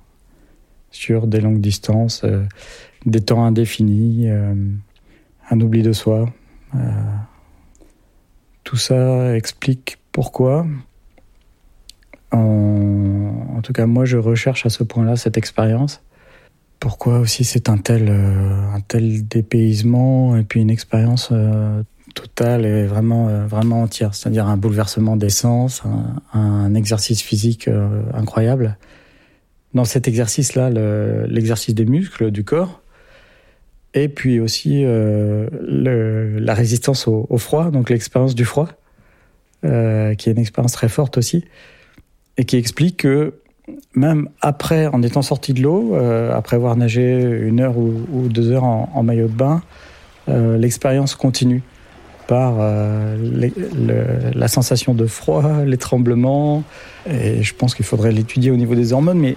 sur 0.91 1.27
des 1.27 1.41
longues 1.41 1.61
distances, 1.61 2.23
euh, 2.23 2.43
des 3.05 3.21
temps 3.21 3.43
indéfinis, 3.43 4.29
euh, 4.29 4.53
un 5.49 5.61
oubli 5.61 5.81
de 5.81 5.93
soi. 5.93 6.31
tout 8.63 8.77
ça 8.77 9.35
explique 9.35 9.97
pourquoi, 10.11 10.67
en 12.31 13.61
tout 13.63 13.73
cas 13.73 13.87
moi 13.87 14.05
je 14.05 14.17
recherche 14.17 14.65
à 14.65 14.69
ce 14.69 14.83
point-là 14.83 15.15
cette 15.15 15.37
expérience 15.37 16.01
pourquoi 16.79 17.19
aussi 17.19 17.43
c'est 17.43 17.69
un 17.69 17.77
tel, 17.77 18.07
euh, 18.09 18.73
un 18.73 18.81
tel 18.81 19.27
dépaysement 19.27 20.37
et 20.37 20.43
puis 20.43 20.61
une 20.61 20.69
expérience 20.69 21.29
euh, 21.31 21.83
totale 22.21 22.65
et 22.65 22.85
vraiment, 22.85 23.27
euh, 23.27 23.45
vraiment 23.45 23.83
entière, 23.83 24.13
c'est-à-dire 24.13 24.47
un 24.47 24.57
bouleversement 24.57 25.15
des 25.15 25.29
sens, 25.29 25.83
un, 26.33 26.73
exercice 26.75 27.21
physique 27.21 27.69
incroyable. 28.13 28.77
Dans 29.73 29.85
cet 29.85 30.07
exercice-là, 30.07 30.69
l'exercice 31.27 31.75
des 31.75 31.85
muscles 31.85 32.31
du 32.31 32.43
corps, 32.43 32.81
et 33.93 34.07
puis 34.07 34.39
aussi 34.39 34.83
le, 34.83 36.37
la 36.39 36.53
résistance 36.53 37.07
au, 37.07 37.37
froid, 37.37 37.71
donc 37.71 37.89
l'expérience 37.89 38.35
du 38.35 38.45
froid, 38.45 38.69
qui 39.63 39.67
est 39.67 40.31
une 40.31 40.39
expérience 40.39 40.73
très 40.73 40.89
forte 40.89 41.17
aussi, 41.17 41.43
et 42.37 42.45
qui 42.45 42.55
explique 42.55 42.97
que 42.97 43.33
même 43.93 44.29
après, 44.41 44.87
en 44.87 45.01
étant 45.03 45.21
sorti 45.21 45.53
de 45.53 45.61
l'eau, 45.61 45.95
euh, 45.95 46.33
après 46.33 46.55
avoir 46.55 46.75
nagé 46.75 47.19
une 47.21 47.59
heure 47.59 47.77
ou, 47.77 48.27
deux 48.29 48.51
heures 48.51 48.63
en, 48.63 49.03
maillot 49.03 49.27
de 49.27 49.33
bain, 49.33 49.61
euh, 50.27 50.57
l'expérience 50.57 51.15
continue 51.15 51.61
par 52.29 52.57
euh, 52.59 53.17
la 54.35 54.47
sensation 54.47 54.93
de 54.93 55.07
froid, 55.07 55.63
les 55.65 55.77
tremblements. 55.77 56.63
Et 57.09 57.41
je 57.41 57.55
pense 57.55 57.73
qu'il 57.73 57.85
faudrait 57.85 58.11
l'étudier 58.11 58.51
au 58.51 58.55
niveau 58.55 58.75
des 58.75 58.93
hormones, 58.93 59.17
mais 59.17 59.35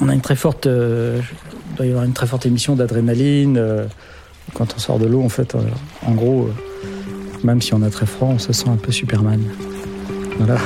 on 0.00 0.08
a 0.08 0.14
une 0.14 0.22
très 0.22 0.34
forte, 0.34 0.64
il 0.64 1.76
doit 1.76 1.84
y 1.84 1.90
avoir 1.90 2.04
une 2.04 2.14
très 2.14 2.26
forte 2.26 2.46
émission 2.46 2.74
d'adrénaline. 2.74 3.60
quand 4.54 4.74
on 4.74 4.78
sort 4.78 4.98
de 4.98 5.06
l'eau, 5.06 5.22
en 5.22 5.28
fait, 5.28 5.54
en 6.06 6.12
gros, 6.12 6.48
même 7.44 7.60
si 7.60 7.74
on 7.74 7.82
a 7.82 7.90
très 7.90 8.06
froid, 8.06 8.28
on 8.32 8.38
se 8.38 8.54
sent 8.54 8.70
un 8.70 8.76
peu 8.76 8.92
Superman. 8.92 9.42
Voilà. 10.38 10.56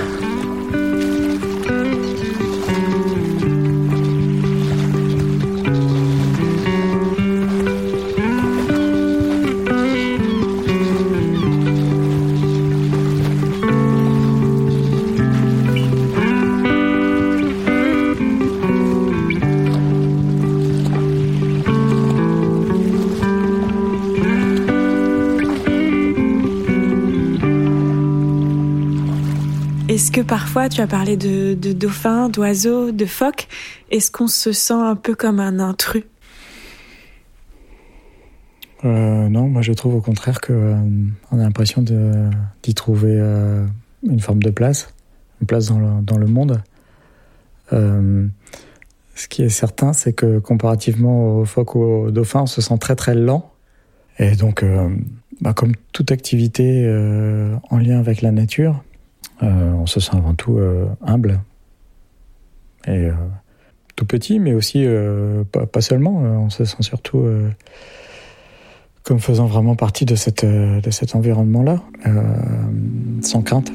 Que 29.96 30.20
parfois 30.20 30.68
tu 30.68 30.80
as 30.80 30.86
parlé 30.86 31.16
de, 31.16 31.54
dauphins, 31.72 32.28
d'oiseaux, 32.28 32.92
de 32.92 33.06
phoques? 33.06 33.48
Est-ce 33.90 34.10
qu'on 34.10 34.28
se 34.28 34.52
sent 34.52 34.74
un 34.74 34.96
peu 34.96 35.14
comme 35.14 35.40
un 35.40 35.58
intrus? 35.58 36.04
Euh, 38.84 39.28
Non, 39.28 39.48
moi 39.48 39.62
je 39.62 39.72
trouve 39.72 39.94
au 39.94 40.00
contraire 40.00 40.40
qu'on 40.40 40.52
euh, 40.52 41.08
a 41.32 41.36
l'impression 41.36 41.82
d'y 42.62 42.74
trouver 42.74 43.16
euh, 43.18 43.64
une 44.02 44.20
forme 44.20 44.42
de 44.42 44.50
place, 44.50 44.92
une 45.40 45.46
place 45.46 45.66
dans 45.68 45.78
le, 45.78 46.02
dans 46.02 46.18
le 46.18 46.26
monde. 46.26 46.62
ce 47.70 49.28
qui 49.28 49.42
est 49.42 49.48
certain, 49.48 49.92
c'est 49.94 50.12
que 50.12 50.38
comparativement 50.40 51.38
aux 51.38 51.44
phoques 51.46 51.74
ou 51.74 51.82
aux 51.82 52.10
dauphins, 52.10 52.42
on 52.42 52.46
se 52.46 52.60
sent 52.60 52.78
très 52.78 52.96
très 52.96 53.14
lent. 53.14 53.50
Et 54.18 54.36
donc, 54.36 54.64
bah, 55.40 55.54
comme 55.54 55.72
toute 55.92 56.12
activité 56.12 56.86
en 57.70 57.78
lien 57.78 57.98
avec 57.98 58.20
la 58.20 58.30
nature, 58.30 58.82
euh, 59.42 59.72
on 59.72 59.86
se 59.86 60.00
sent 60.00 60.16
avant 60.16 60.34
tout 60.34 60.58
euh, 60.58 60.86
humble 61.02 61.40
et 62.86 63.06
euh, 63.06 63.12
tout 63.94 64.06
petit, 64.06 64.38
mais 64.38 64.54
aussi 64.54 64.86
pas, 65.72 65.80
seulement. 65.80 66.16
on 66.16 66.50
se 66.50 66.64
sent 66.64 66.82
surtout 66.82 67.24
comme 69.02 69.20
faisant 69.20 69.46
vraiment 69.46 69.74
partie 69.74 70.04
de, 70.04 70.14
cet 70.14 70.44
environnement-là, 71.14 71.82
sans 73.22 73.40
crainte. 73.40 73.72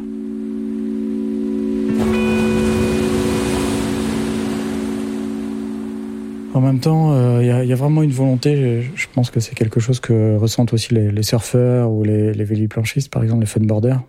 En 6.53 6.61
même 6.61 6.79
temps, 6.79 7.39
il 7.39 7.47
y, 7.47 7.73
a 7.73 7.75
vraiment 7.75 8.03
une 8.03 8.11
volonté, 8.11 8.83
je 8.93 9.07
pense 9.11 9.31
que 9.31 9.39
c'est 9.39 9.55
quelque 9.55 9.79
chose 9.79 9.99
que 9.99 10.35
ressentent 10.37 10.73
aussi 10.73 10.93
les, 10.93 11.23
surfeurs 11.23 11.89
ou 11.89 12.03
les, 12.03 12.31
les 12.35 12.43
véliplanchistes, 12.43 13.11
par 13.11 13.23
exemple 13.23 13.41
les 13.41 13.47
funboarders, 13.47 14.03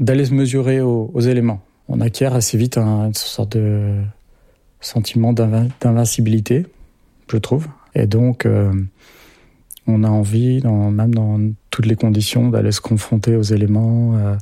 d'aller 0.00 0.24
se 0.24 0.34
mesurer 0.34 0.80
aux, 0.80 1.20
éléments. 1.20 1.60
On 1.88 2.00
acquiert 2.00 2.34
assez 2.34 2.56
vite 2.56 2.78
un, 2.78 3.06
une 3.06 3.14
sorte 3.14 3.56
de 3.56 4.00
sentiment 4.80 5.32
d'invincibilité, 5.32 6.66
je 7.30 7.36
trouve. 7.36 7.68
Et 7.94 8.06
donc, 8.06 8.46
euh, 8.46 8.72
on 9.86 10.04
a 10.04 10.08
envie, 10.08 10.62
même 10.64 11.14
dans 11.14 11.38
toutes 11.70 11.86
les 11.86 11.96
conditions, 11.96 12.48
d'aller 12.48 12.72
se 12.72 12.80
confronter 12.80 13.36
aux 13.36 13.42
éléments, 13.42 14.16
euh, 14.16 14.36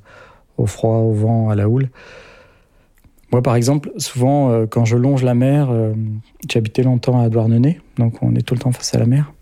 au 0.56 0.66
froid, 0.66 0.96
au 0.96 1.12
vent, 1.12 1.50
à 1.50 1.54
la 1.54 1.68
houle. 1.68 1.88
Moi, 3.32 3.42
par 3.42 3.54
exemple, 3.54 3.92
souvent, 3.96 4.50
euh, 4.50 4.66
quand 4.66 4.84
je 4.84 4.96
longe 4.96 5.22
la 5.22 5.34
mer, 5.34 5.72
habité 6.54 6.82
longtemps 6.82 7.20
à 7.20 7.28
Douarnenez, 7.28 7.80
donc 7.96 8.22
on 8.22 8.34
est 8.34 8.42
tout 8.42 8.54
le 8.54 8.60
temps 8.60 8.72
face 8.72 8.94
à 8.94 8.98
la 8.98 9.06
mer. 9.06 9.32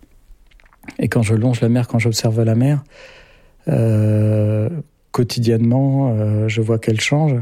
Et 0.97 1.07
quand 1.07 1.21
je 1.21 1.35
longe 1.35 1.61
la 1.61 1.69
mer, 1.69 1.87
quand 1.87 1.99
j'observe 1.99 2.43
la 2.43 2.55
mer, 2.55 2.83
quotidiennement, 5.11 6.47
je 6.47 6.61
vois 6.61 6.79
qu'elle 6.79 6.99
change. 6.99 7.33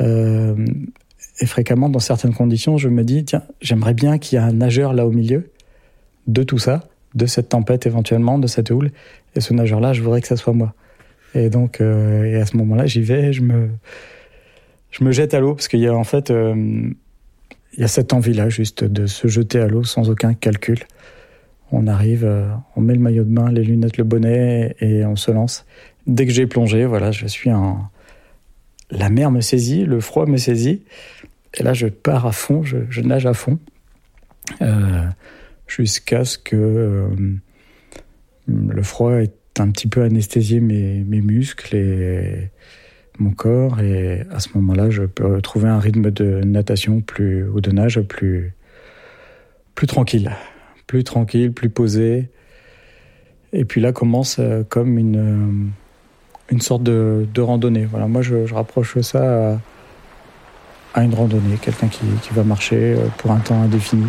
et 0.00 1.46
fréquemment, 1.46 1.88
dans 1.88 1.98
certaines 1.98 2.34
conditions, 2.34 2.78
je 2.78 2.88
me 2.88 3.04
dis, 3.04 3.24
tiens, 3.24 3.42
j'aimerais 3.60 3.94
bien 3.94 4.18
qu'il 4.18 4.38
y 4.38 4.42
ait 4.42 4.44
un 4.44 4.52
nageur 4.52 4.92
là 4.92 5.06
au 5.06 5.12
milieu 5.12 5.50
de 6.26 6.42
tout 6.42 6.58
ça, 6.58 6.88
de 7.14 7.26
cette 7.26 7.50
tempête 7.50 7.86
éventuellement, 7.86 8.38
de 8.38 8.46
cette 8.46 8.70
houle. 8.70 8.90
Et 9.34 9.40
ce 9.40 9.52
nageur-là, 9.54 9.92
je 9.92 10.02
voudrais 10.02 10.20
que 10.20 10.28
ça 10.28 10.36
soit 10.36 10.54
moi. 10.54 10.74
Et 11.34 11.50
donc, 11.50 11.80
et 11.80 12.36
à 12.36 12.46
ce 12.46 12.56
moment-là, 12.56 12.86
j'y 12.86 13.02
vais, 13.02 13.32
je 13.32 13.42
me, 13.42 13.68
je 14.90 15.04
me 15.04 15.12
jette 15.12 15.34
à 15.34 15.40
l'eau 15.40 15.54
parce 15.54 15.68
qu'il 15.68 15.80
y 15.80 15.86
a 15.86 15.94
en 15.94 16.04
fait, 16.04 16.32
il 17.76 17.80
y 17.80 17.84
a 17.84 17.88
cette 17.88 18.12
envie-là 18.12 18.48
juste 18.48 18.84
de 18.84 19.06
se 19.06 19.28
jeter 19.28 19.60
à 19.60 19.68
l'eau 19.68 19.84
sans 19.84 20.08
aucun 20.08 20.34
calcul. 20.34 20.78
On 21.72 21.86
arrive, 21.86 22.24
euh, 22.24 22.48
on 22.74 22.80
met 22.80 22.94
le 22.94 23.00
maillot 23.00 23.24
de 23.24 23.34
bain, 23.34 23.50
les 23.50 23.64
lunettes, 23.64 23.98
le 23.98 24.04
bonnet 24.04 24.76
et 24.80 25.04
on 25.04 25.16
se 25.16 25.30
lance. 25.30 25.66
Dès 26.06 26.26
que 26.26 26.32
j'ai 26.32 26.46
plongé, 26.46 26.84
voilà, 26.84 27.10
je 27.10 27.26
suis 27.26 27.50
en. 27.50 27.90
La 28.90 29.10
mer 29.10 29.30
me 29.30 29.40
saisit, 29.40 29.84
le 29.84 30.00
froid 30.00 30.26
me 30.26 30.36
saisit. 30.36 30.84
Et 31.54 31.62
là, 31.62 31.72
je 31.72 31.88
pars 31.88 32.26
à 32.26 32.32
fond, 32.32 32.62
je, 32.62 33.00
nage 33.00 33.26
à 33.26 33.34
fond. 33.34 33.58
Euh, 34.62 35.04
jusqu'à 35.66 36.24
ce 36.24 36.38
que 36.38 36.54
euh, 36.56 37.08
le 38.46 38.82
froid 38.82 39.14
ait 39.14 39.32
un 39.58 39.70
petit 39.70 39.88
peu 39.88 40.02
anesthésié 40.02 40.60
mes, 40.60 41.02
mes 41.02 41.20
muscles 41.20 41.74
et 41.74 42.50
mon 43.18 43.30
corps. 43.30 43.80
Et 43.80 44.24
à 44.30 44.38
ce 44.38 44.50
moment-là, 44.54 44.90
je 44.90 45.02
peux 45.02 45.42
trouver 45.42 45.68
un 45.68 45.80
rythme 45.80 46.10
de 46.12 46.42
natation 46.44 47.00
plus, 47.00 47.48
ou 47.48 47.60
de 47.60 47.72
nage 47.72 48.00
plus, 48.02 48.54
plus 49.74 49.86
tranquille 49.88 50.30
plus 50.86 51.04
tranquille, 51.04 51.52
plus 51.52 51.68
posé. 51.68 52.30
Et 53.52 53.64
puis 53.64 53.80
là 53.80 53.92
commence 53.92 54.38
euh, 54.38 54.62
comme 54.64 54.98
une, 54.98 55.70
une 56.50 56.60
sorte 56.60 56.82
de, 56.82 57.26
de 57.32 57.40
randonnée. 57.40 57.84
Voilà, 57.84 58.06
moi 58.06 58.22
je, 58.22 58.46
je 58.46 58.54
rapproche 58.54 58.98
ça 59.00 59.58
à, 60.94 61.02
une 61.02 61.14
randonnée, 61.14 61.56
quelqu'un 61.60 61.88
qui, 61.88 62.06
qui 62.22 62.32
va 62.32 62.42
marcher 62.42 62.94
euh, 62.94 63.06
pour 63.18 63.30
un 63.30 63.38
temps 63.38 63.60
indéfini. 63.60 64.06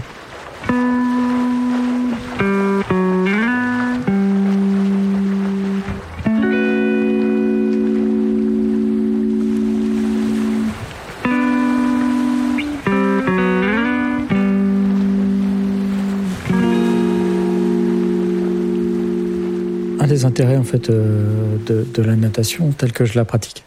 Des 20.07 20.25
intérêts 20.25 20.57
en 20.57 20.63
fait 20.63 20.89
euh, 20.89 21.57
de, 21.67 22.01
la 22.01 22.15
natation 22.15 22.71
telle 22.71 22.91
que 22.91 23.05
je 23.05 23.15
la 23.15 23.25
pratique, 23.25 23.63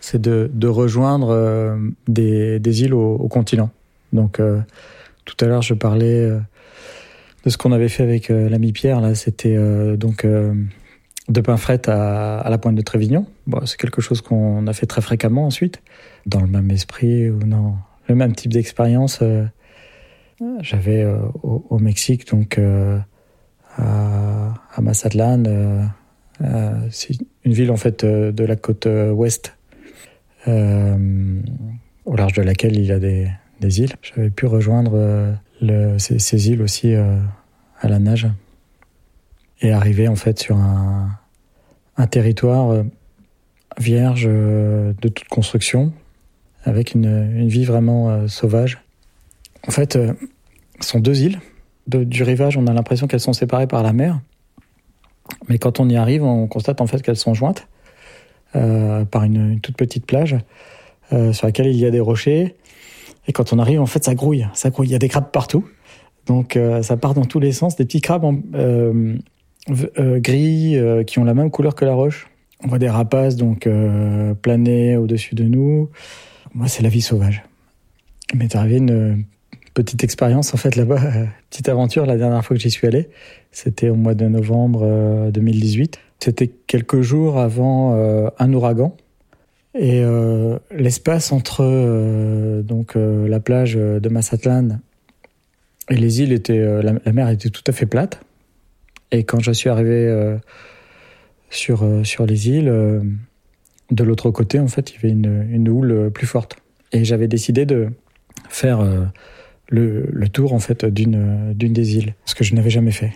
c'est 0.00 0.20
de, 0.20 0.66
rejoindre 0.66 1.30
euh, 1.30 1.76
des, 2.08 2.82
îles 2.82 2.94
au, 2.94 3.28
continent. 3.28 3.70
Donc 4.12 4.40
euh, 4.40 4.60
tout 5.24 5.36
à 5.44 5.48
l'heure 5.48 5.62
je 5.62 5.74
parlais 5.74 6.28
de 7.44 7.50
ce 7.50 7.56
qu'on 7.56 7.72
avait 7.72 7.88
fait 7.88 8.02
avec 8.02 8.28
l'ami 8.28 8.72
Pierre. 8.72 9.00
Là, 9.00 9.14
c'était 9.14 9.56
donc 9.96 10.26
de 10.26 11.40
Pinfret 11.40 11.88
à, 11.88 12.38
à 12.38 12.50
la 12.50 12.58
pointe 12.58 12.74
de 12.74 12.82
Trévignon. 12.82 13.26
Bon, 13.46 13.64
c'est 13.66 13.78
quelque 13.78 14.00
chose 14.00 14.20
qu'on 14.20 14.66
a 14.66 14.72
fait 14.72 14.86
très 14.86 15.02
fréquemment 15.02 15.46
ensuite, 15.46 15.82
dans 16.26 16.40
le 16.40 16.48
même 16.48 16.70
esprit 16.70 17.30
ou 17.30 17.38
non, 17.46 17.74
le 18.08 18.14
même 18.14 18.34
type 18.34 18.52
d'expérience. 18.52 19.22
J'avais 20.60 21.06
au, 21.42 21.78
Mexique 21.78 22.28
donc 22.28 22.58
à, 23.76 24.54
à 24.74 24.80
Mazatlan. 24.80 25.44
Euh, 25.46 25.84
euh, 26.42 26.88
c'est 26.90 27.16
une 27.44 27.52
ville 27.52 27.70
en 27.70 27.76
fait 27.76 28.04
euh, 28.04 28.32
de 28.32 28.44
la 28.44 28.56
côte 28.56 28.86
ouest, 28.86 29.54
au 30.46 32.16
large 32.16 32.32
de 32.32 32.42
laquelle 32.42 32.76
il 32.76 32.84
y 32.84 32.92
a 32.92 32.98
des, 32.98 33.28
des 33.60 33.80
îles. 33.80 33.92
J'avais 34.02 34.30
pu 34.30 34.46
rejoindre 34.46 35.36
ces, 35.98 36.48
îles 36.50 36.62
aussi 36.62 36.94
à 36.94 37.88
la 37.88 38.00
nage 38.00 38.26
et 39.60 39.70
arriver 39.70 40.08
en 40.08 40.16
fait 40.16 40.40
sur 40.40 40.56
un, 40.56 41.10
un 41.96 42.06
territoire 42.08 42.84
vierge 43.78 44.24
de 44.24 44.94
toute 45.00 45.28
construction, 45.28 45.92
avec 46.64 46.94
une, 46.94 47.04
une 47.36 47.48
vie 47.48 47.64
vraiment 47.64 48.26
sauvage. 48.26 48.80
En 49.68 49.70
fait, 49.70 49.92
ce 49.92 50.88
sont 50.88 50.98
deux 50.98 51.22
îles 51.22 51.38
du 51.86 52.22
rivage, 52.22 52.56
on 52.56 52.66
a 52.66 52.72
l'impression 52.72 53.06
qu'elles 53.06 53.20
sont 53.20 53.32
séparées 53.32 53.66
par 53.66 53.82
la 53.82 53.92
mer. 53.92 54.20
Mais 55.48 55.58
quand 55.58 55.80
on 55.80 55.88
y 55.88 55.96
arrive, 55.96 56.24
on 56.24 56.46
constate 56.46 56.80
en 56.80 56.86
fait 56.86 57.02
qu'elles 57.02 57.16
sont 57.16 57.34
jointes 57.34 57.68
euh, 58.54 59.04
par 59.04 59.24
une, 59.24 59.60
toute 59.60 59.76
petite 59.76 60.06
plage 60.06 60.36
euh, 61.12 61.32
sur 61.32 61.46
laquelle 61.46 61.66
il 61.66 61.76
y 61.76 61.86
a 61.86 61.90
des 61.90 62.00
rochers. 62.00 62.54
Et 63.26 63.32
quand 63.32 63.52
on 63.52 63.58
arrive, 63.58 63.80
en 63.80 63.86
fait, 63.86 64.04
ça 64.04 64.14
grouille. 64.14 64.46
Ça 64.54 64.70
grouille. 64.70 64.88
Il 64.88 64.92
y 64.92 64.96
a 64.96 64.98
des 64.98 65.08
crabes 65.08 65.30
partout. 65.30 65.66
Donc 66.26 66.56
euh, 66.56 66.82
ça 66.82 66.96
part 66.96 67.14
dans 67.14 67.24
tous 67.24 67.40
les 67.40 67.52
sens. 67.52 67.76
Des 67.76 67.84
petits 67.84 68.00
crabes 68.00 68.24
gris 69.68 70.76
qui 71.06 71.18
ont 71.18 71.24
la 71.24 71.34
même 71.34 71.50
couleur 71.50 71.74
que 71.74 71.84
la 71.84 71.94
roche. 71.94 72.28
On 72.64 72.68
voit 72.68 72.78
des 72.78 72.88
rapaces 72.88 73.36
donc 73.36 73.68
planer 74.42 74.96
au-dessus 74.96 75.34
de 75.34 75.44
nous. 75.44 75.90
Moi, 76.54 76.68
c'est 76.68 76.82
la 76.82 76.88
vie 76.88 77.00
sauvage. 77.00 77.42
Il 78.32 78.38
m'est 78.38 78.54
une 78.54 79.24
petite 79.74 80.04
expérience 80.04 80.54
en 80.54 80.56
fait 80.56 80.76
là-bas, 80.76 81.02
euh, 81.02 81.24
petite 81.50 81.68
aventure 81.68 82.06
la 82.06 82.16
dernière 82.16 82.44
fois 82.44 82.56
que 82.56 82.62
j'y 82.62 82.70
suis 82.70 82.86
allé. 82.86 83.08
C'était 83.50 83.88
au 83.88 83.94
mois 83.94 84.14
de 84.14 84.26
novembre 84.26 85.30
2018. 85.30 85.96
Euh, 85.96 85.98
C'était 86.18 86.48
quelques 86.48 87.00
jours 87.00 87.38
avant 87.38 87.94
euh, 87.94 88.28
un 88.38 88.52
ouragan. 88.52 88.96
Et 89.74 90.04
l'espace 90.70 91.32
entre 91.32 91.62
donc 92.60 92.94
la 92.94 93.40
plage 93.40 93.72
de 93.72 94.08
Massatlan 94.10 94.80
et 95.88 95.96
les 95.96 96.20
îles 96.20 96.32
était 96.32 96.60
la, 96.82 96.92
mer 97.10 97.30
était 97.30 97.48
tout 97.48 97.62
à 97.66 97.72
fait 97.72 97.86
plate. 97.86 98.20
Et 99.12 99.24
quand 99.24 99.40
je 99.40 99.50
suis 99.50 99.70
arrivé 99.70 100.36
sur 101.48 101.88
sur 102.04 102.26
les 102.26 102.50
îles, 102.50 102.70
de 103.90 104.04
l'autre 104.04 104.30
côté 104.30 104.60
en 104.60 104.68
fait 104.68 104.90
il 104.90 104.94
y 104.96 104.98
avait 104.98 105.08
une, 105.08 105.48
une 105.50 105.70
houle 105.70 106.10
plus 106.10 106.26
forte. 106.26 106.56
Et 106.92 107.06
j'avais 107.06 107.26
décidé 107.26 107.64
de 107.64 107.88
faire 108.50 108.86
le, 109.72 110.28
tour 110.28 110.52
en 110.52 110.58
fait 110.58 110.84
d'une 110.84 111.54
des 111.54 111.96
îles, 111.96 112.14
ce 112.24 112.34
que 112.34 112.44
je 112.44 112.54
n'avais 112.54 112.70
jamais 112.70 112.90
fait. 112.90 113.12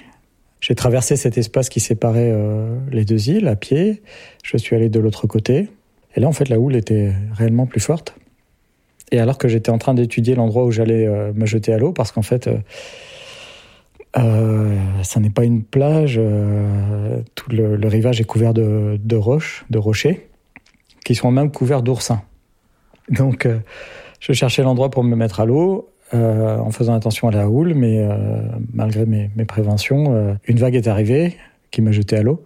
J'ai 0.60 0.74
traversé 0.74 1.16
cet 1.16 1.36
espace 1.36 1.68
qui 1.68 1.80
séparait 1.80 2.30
euh, 2.32 2.76
les 2.90 3.04
deux 3.04 3.28
îles 3.28 3.46
à 3.46 3.56
pied. 3.56 4.02
Je 4.42 4.56
suis 4.56 4.74
allé 4.74 4.88
de 4.88 4.98
l'autre 4.98 5.26
côté. 5.26 5.68
Et 6.16 6.20
là, 6.20 6.28
en 6.28 6.32
fait, 6.32 6.48
la 6.48 6.58
houle 6.58 6.76
était 6.76 7.12
réellement 7.32 7.66
plus 7.66 7.80
forte. 7.80 8.16
Et 9.12 9.20
alors 9.20 9.38
que 9.38 9.48
j'étais 9.48 9.70
en 9.70 9.78
train 9.78 9.94
d'étudier 9.94 10.34
l'endroit 10.34 10.64
où 10.64 10.72
j'allais 10.72 11.06
euh, 11.06 11.32
me 11.34 11.44
jeter 11.44 11.72
à 11.72 11.78
l'eau, 11.78 11.92
parce 11.92 12.10
qu'en 12.10 12.22
fait, 12.22 12.48
euh, 14.16 14.76
ça 15.02 15.20
n'est 15.20 15.30
pas 15.30 15.44
une 15.44 15.62
plage. 15.62 16.18
tout 17.34 17.50
le, 17.50 17.86
rivage 17.86 18.20
est 18.20 18.24
couvert 18.24 18.54
de, 18.54 18.98
de, 18.98 19.16
roches, 19.16 19.66
de 19.68 19.78
rochers, 19.78 20.26
qui 21.04 21.14
sont 21.14 21.30
même 21.30 21.52
couverts 21.52 21.82
d'oursins. 21.82 22.22
Donc, 23.10 23.46
je 24.20 24.32
cherchais 24.32 24.62
l'endroit 24.62 24.90
pour 24.90 25.04
me 25.04 25.14
mettre 25.14 25.40
à 25.40 25.44
l'eau. 25.44 25.90
Euh, 26.14 26.58
en 26.58 26.70
faisant 26.70 26.94
attention 26.94 27.26
à 27.26 27.32
la 27.32 27.48
houle, 27.48 27.74
mais 27.74 27.98
euh, 27.98 28.40
malgré 28.72 29.06
mes, 29.06 29.28
préventions, 29.44 30.14
euh, 30.14 30.34
une 30.46 30.58
vague 30.58 30.76
est 30.76 30.86
arrivée 30.86 31.36
qui 31.72 31.82
m'a 31.82 31.90
jeté 31.90 32.16
à 32.16 32.22
l'eau. 32.22 32.44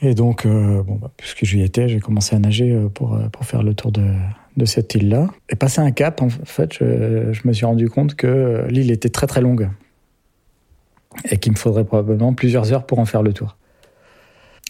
Et 0.00 0.14
donc, 0.14 0.46
bon, 0.46 0.94
bah, 0.94 1.10
puisque 1.16 1.44
j'y 1.44 1.60
étais, 1.60 1.88
j'ai 1.88 2.00
commencé 2.00 2.34
à 2.34 2.38
nager 2.38 2.74
pour, 2.94 3.18
faire 3.42 3.62
le 3.62 3.74
tour 3.74 3.92
de, 3.92 4.64
cette 4.64 4.94
île-là. 4.94 5.28
Et 5.50 5.56
passé 5.56 5.80
un 5.80 5.90
cap, 5.90 6.22
en 6.22 6.30
fait, 6.30 6.72
je, 6.72 7.32
je 7.32 7.40
me 7.44 7.52
suis 7.52 7.66
rendu 7.66 7.90
compte 7.90 8.14
que 8.14 8.64
l'île 8.70 8.90
était 8.90 9.10
très 9.10 9.26
très 9.26 9.42
longue 9.42 9.68
et 11.30 11.36
qu'il 11.36 11.52
me 11.52 11.58
faudrait 11.58 11.84
probablement 11.84 12.32
plusieurs 12.32 12.72
heures 12.72 12.86
pour 12.86 12.98
en 12.98 13.04
faire 13.04 13.22
le 13.22 13.34
tour. 13.34 13.58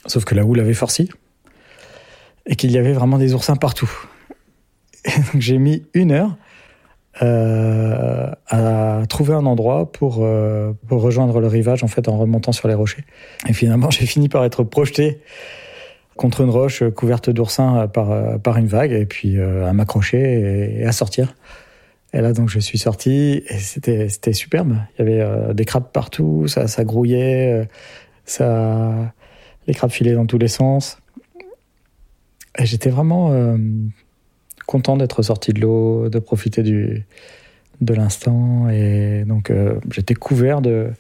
Sauf 0.07 0.25
que 0.25 0.35
la 0.35 0.45
houle 0.45 0.59
avait 0.59 0.75
forci 0.75 1.11
et 2.47 2.57
qu'il 2.57 2.73
y 2.73 2.79
avait 2.79 2.93
vraiment 2.93 3.19
des 3.19 3.35
oursins 3.35 3.57
partout. 3.57 3.91
Et 5.05 5.19
donc 5.33 5.41
j'ai 5.41 5.59
mis 5.59 5.85
une 5.95 6.11
heure 6.11 6.37
euh, 7.23 8.31
à 8.49 9.03
trouver 9.09 9.35
un 9.35 9.45
endroit 9.45 9.93
pour, 9.93 10.21
euh, 10.21 10.73
pour 10.89 11.03
rejoindre 11.03 11.39
le 11.41 11.49
rivage 11.49 11.85
en 11.85 11.87
fait 11.87 12.09
en 12.09 12.17
remontant 12.17 12.53
sur 12.53 12.67
les 12.67 12.73
rochers. 12.73 13.05
Et 13.47 13.53
finalement, 13.53 13.91
j'ai 13.91 14.07
fini 14.07 14.31
par 14.31 14.43
être 14.45 14.65
projeté 14.65 15.21
contre 16.17 16.41
une 16.41 16.51
roche 16.51 16.83
couverte 16.91 17.29
d'oursins 17.29 17.89
par, 17.89 18.41
par 18.41 18.57
une 18.57 18.67
vague 18.67 18.93
et 18.93 19.05
puis 19.05 19.37
euh, 19.37 19.67
à 19.67 19.73
m'accrocher 19.75 20.81
et, 20.81 20.87
à 20.87 20.93
sortir. 20.93 21.35
Et 22.15 22.23
là, 22.23 22.33
donc, 22.33 22.49
je 22.49 22.59
suis 22.59 22.79
sorti 22.79 23.45
et 23.49 23.59
c'était, 23.59 24.09
c'était 24.09 24.33
superbe. 24.33 24.77
Il 24.99 25.07
y 25.07 25.21
avait 25.21 25.55
des 25.55 25.65
crabes 25.65 25.93
partout, 25.93 26.49
ça, 26.49 26.67
ça 26.69 26.85
grouillait, 26.85 27.69
ça, 28.25 29.13
les 29.67 29.75
crabes 29.75 29.91
filaient 29.91 30.15
dans 30.15 30.27
tous 30.27 30.39
les 30.39 30.49
sens. 30.49 30.99
Et 32.59 32.67
j'étais 32.67 32.91
vraiment 32.91 33.31
content 34.71 34.97
d'être 34.97 35.21
sorti 35.23 35.53
de 35.53 35.61
l'eau, 35.61 36.09
de 36.09 36.21
profiter 36.21 36.63
du, 36.63 37.05
de 37.81 37.93
l'instant. 37.93 38.69
Et 38.71 39.25
donc, 39.27 39.51
euh, 39.51 39.75
j'étais 39.91 40.15
couvert 40.15 40.61
de, 40.61 40.91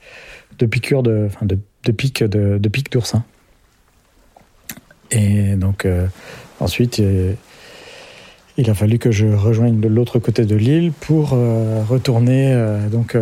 de 0.59 0.67
piqûres, 0.67 1.05
de, 1.05 1.29
de, 1.41 1.93
pics 1.93 2.25
de, 2.25 2.59
de 2.59 2.71
d'oursin. 2.91 3.23
Et 5.13 5.55
donc, 5.55 5.85
euh, 5.85 6.07
ensuite, 6.59 7.01
il 8.57 8.69
a 8.69 8.75
fallu 8.75 8.99
que 8.99 9.13
je 9.13 9.29
rejoigne 9.29 9.79
de 9.79 9.87
l'autre 9.89 10.19
côté 10.19 10.45
de 10.45 10.57
l'île 10.57 10.91
pour 10.93 11.31
retourner 11.89 12.43
donc 12.91 13.17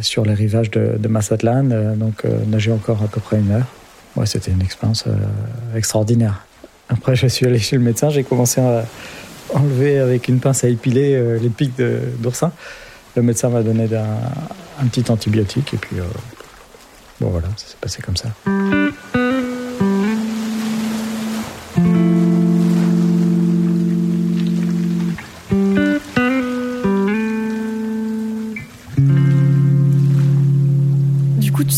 sur 0.00 0.24
les 0.24 0.34
rivages 0.34 0.70
de, 0.70 0.98
de 0.98 1.08
Massatlan, 1.08 1.94
donc 1.96 2.24
nager 2.48 2.72
encore 2.72 3.02
à 3.02 3.06
peu 3.06 3.20
près 3.20 3.38
une 3.38 3.52
heure. 3.52 3.68
Ouais, 4.16 4.26
c'était 4.26 4.50
une 4.50 4.60
expérience 4.62 5.04
extraordinaire. 5.74 6.46
Après, 6.88 7.14
je 7.16 7.26
suis 7.28 7.46
allé 7.46 7.58
chez 7.58 7.76
le 7.76 7.82
médecin, 7.82 8.10
j'ai 8.10 8.24
commencé 8.24 8.60
à 8.60 8.84
enlever 9.54 9.98
avec 9.98 10.28
une 10.28 10.40
pince 10.40 10.64
à 10.64 10.68
épiler 10.68 11.38
les 11.40 11.48
pics 11.48 11.80
d'oursin. 12.18 12.52
Le 13.16 13.22
médecin 13.22 13.48
m'a 13.48 13.62
donné 13.62 13.88
un, 13.94 14.86
petit 14.86 15.10
antibiotique 15.10 15.74
et 15.74 15.76
puis 15.76 15.96
bon 17.20 17.30
voilà, 17.30 17.48
ça 17.56 17.66
s'est 17.66 17.76
passé 17.80 18.02
comme 18.02 18.16
ça. 18.16 18.28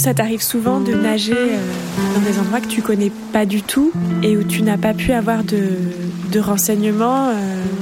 ça 0.01 0.15
t'arrive 0.15 0.43
souvent 0.43 0.81
de 0.81 0.95
nager 0.95 1.35
euh, 1.37 2.15
dans 2.15 2.21
des 2.23 2.39
endroits 2.39 2.61
que 2.61 2.69
tu 2.69 2.81
connais 2.81 3.13
pas 3.33 3.45
du 3.45 3.63
tout 3.63 3.93
et 4.23 4.37
où 4.37 4.45
tu 4.45 4.63
n'as 4.63 4.79
pas 4.79 4.95
pu 4.95 5.13
avoir 5.13 5.45
de, 5.45 5.61
renseignements 6.39 7.31
euh, 7.31 7.33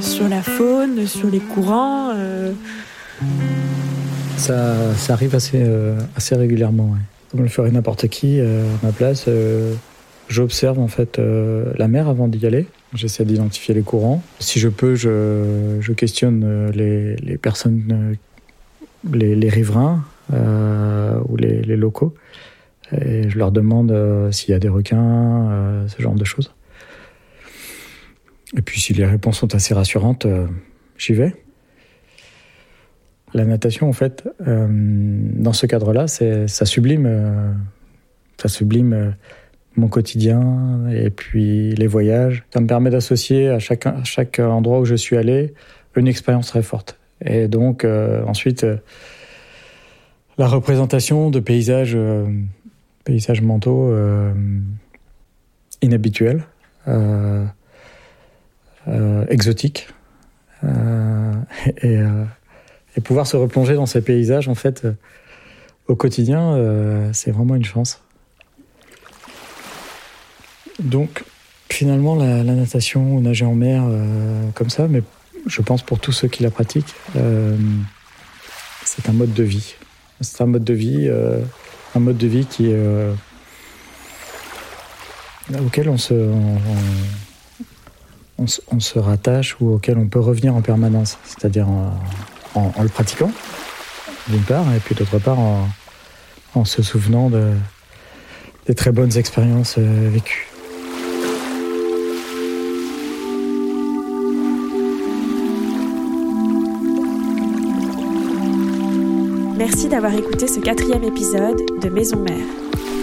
sur 0.01 0.27
la 0.27 0.41
faune, 0.41 1.05
sur 1.05 1.29
les 1.29 1.39
courants 1.39 2.11
euh. 2.15 2.51
ça, 4.37 4.95
arrive 5.09 5.35
assez, 5.35 5.63
assez 6.15 6.35
régulièrement. 6.35 6.95
Comme 7.29 7.43
le 7.43 7.47
ferait 7.47 7.69
n'importe 7.69 8.07
qui 8.07 8.39
à 8.39 8.45
ma 8.81 8.91
place, 8.91 9.29
j'observe 10.29 10.79
en 10.79 10.87
fait 10.87 11.19
la 11.77 11.87
mer 11.87 12.07
avant 12.07 12.27
d'y 12.27 12.43
aller. 12.47 12.65
J'essaie 12.95 13.25
d'identifier 13.25 13.75
les 13.75 13.83
courants. 13.83 14.23
Si 14.39 14.59
je 14.59 14.69
peux, 14.69 14.95
je, 14.95 15.91
questionne 15.91 16.71
les, 16.71 17.37
personnes, 17.37 18.15
les 19.13 19.49
riverains, 19.49 20.03
euh, 20.33 21.19
ou 21.27 21.37
les, 21.37 21.75
locaux. 21.75 22.13
Et 22.91 23.29
je 23.29 23.37
leur 23.37 23.51
demande 23.51 23.91
euh, 23.91 24.31
s'il 24.31 24.51
y 24.51 24.53
a 24.53 24.59
des 24.59 24.69
requins, 24.69 25.49
euh, 25.49 25.87
ce 25.87 26.01
genre 26.01 26.13
de 26.13 26.23
choses. 26.23 26.53
Et 28.57 28.61
puis 28.61 28.79
si 28.79 28.93
les 28.93 29.05
réponses 29.05 29.39
sont 29.39 29.53
assez 29.55 29.73
rassurantes, 29.73 30.25
j'y 30.97 31.13
vais. 31.13 31.35
La 33.33 33.45
natation, 33.45 33.87
en 33.87 33.93
fait, 33.93 34.27
dans 34.39 35.53
ce 35.53 35.67
cadre-là, 35.67 36.07
ça 36.07 36.65
sublime, 36.65 37.59
ça 38.37 38.47
sublime 38.47 39.13
mon 39.75 39.87
quotidien 39.87 40.89
et 40.91 41.11
puis 41.11 41.75
les 41.75 41.85
voyages. 41.85 42.43
Ça 42.51 42.59
me 42.59 42.65
permet 42.65 42.89
d'associer 42.89 43.49
à 43.49 43.59
chaque, 43.59 43.85
à 43.85 44.03
chaque 44.03 44.39
endroit 44.39 44.79
où 44.79 44.85
je 44.85 44.95
suis 44.95 45.15
allé 45.15 45.53
une 45.95 46.07
expérience 46.07 46.47
très 46.47 46.63
forte. 46.63 46.97
Et 47.23 47.47
donc, 47.47 47.85
ensuite, 47.85 48.65
la 50.39 50.47
représentation 50.47 51.29
de 51.29 51.41
paysages, 51.41 51.95
euh, 51.95 52.25
paysages 53.03 53.41
mentaux 53.41 53.91
euh, 53.91 54.33
inhabituels, 55.81 56.45
euh, 56.87 57.45
exotiques, 59.29 59.87
et, 60.63 61.99
et, 62.97 63.01
pouvoir 63.01 63.27
se 63.27 63.37
replonger 63.37 63.75
dans 63.75 63.85
ces 63.85 64.01
paysages, 64.01 64.47
en 64.47 64.55
fait, 64.55 64.87
au 65.87 65.95
quotidien, 65.95 66.57
c'est 67.13 67.31
vraiment 67.31 67.55
une 67.55 67.65
chance. 67.65 68.01
Donc, 70.79 71.23
finalement, 71.69 72.15
la, 72.15 72.43
natation 72.43 73.15
ou 73.15 73.21
nager 73.21 73.45
en 73.45 73.55
mer, 73.55 73.85
comme 74.53 74.69
ça, 74.69 74.87
mais 74.87 75.03
je 75.45 75.61
pense 75.61 75.81
pour 75.83 75.99
tous 75.99 76.11
ceux 76.11 76.27
qui 76.27 76.43
la 76.43 76.51
pratiquent, 76.51 76.95
c'est 78.89 79.07
un 79.07 79.13
mode 79.13 79.33
de 79.33 79.43
vie. 79.43 79.75
C'est 80.21 80.41
un 80.41 80.47
mode 80.47 80.63
de 80.63 80.73
vie, 80.73 81.07
euh, 81.07 81.41
un 81.95 81.99
mode 81.99 82.17
de 82.17 82.27
vie 82.27 82.45
qui 82.45 82.65
euh, 82.73 83.13
auquel 85.65 85.89
on 85.89 85.97
se, 85.97 86.13
on, 86.13 86.57
se 88.47 88.99
rattache 88.99 89.57
ou 89.59 89.73
auquel 89.73 89.97
on 89.97 90.07
peut 90.07 90.19
revenir 90.19 90.55
en 90.55 90.61
permanence, 90.61 91.17
c'est-à-dire 91.23 91.67
en, 91.67 92.81
le 92.81 92.89
pratiquant, 92.89 93.31
d'une 94.27 94.41
part, 94.41 94.65
et 94.73 94.79
puis 94.79 94.95
d'autre 94.95 95.19
part 95.19 95.39
en, 95.39 96.65
se 96.65 96.81
souvenant 96.81 97.29
de, 97.29 97.51
des 98.65 98.75
très 98.75 98.91
bonnes 98.91 99.17
expériences 99.17 99.75
euh, 99.77 100.09
vécues. 100.11 100.47
Merci 109.57 109.87
d'avoir 109.89 110.13
écouté 110.13 110.47
ce 110.47 110.59
quatrième 110.59 111.03
épisode 111.03 111.61
de 111.81 111.89
Maison 111.89 112.19
Mère. 112.19 112.45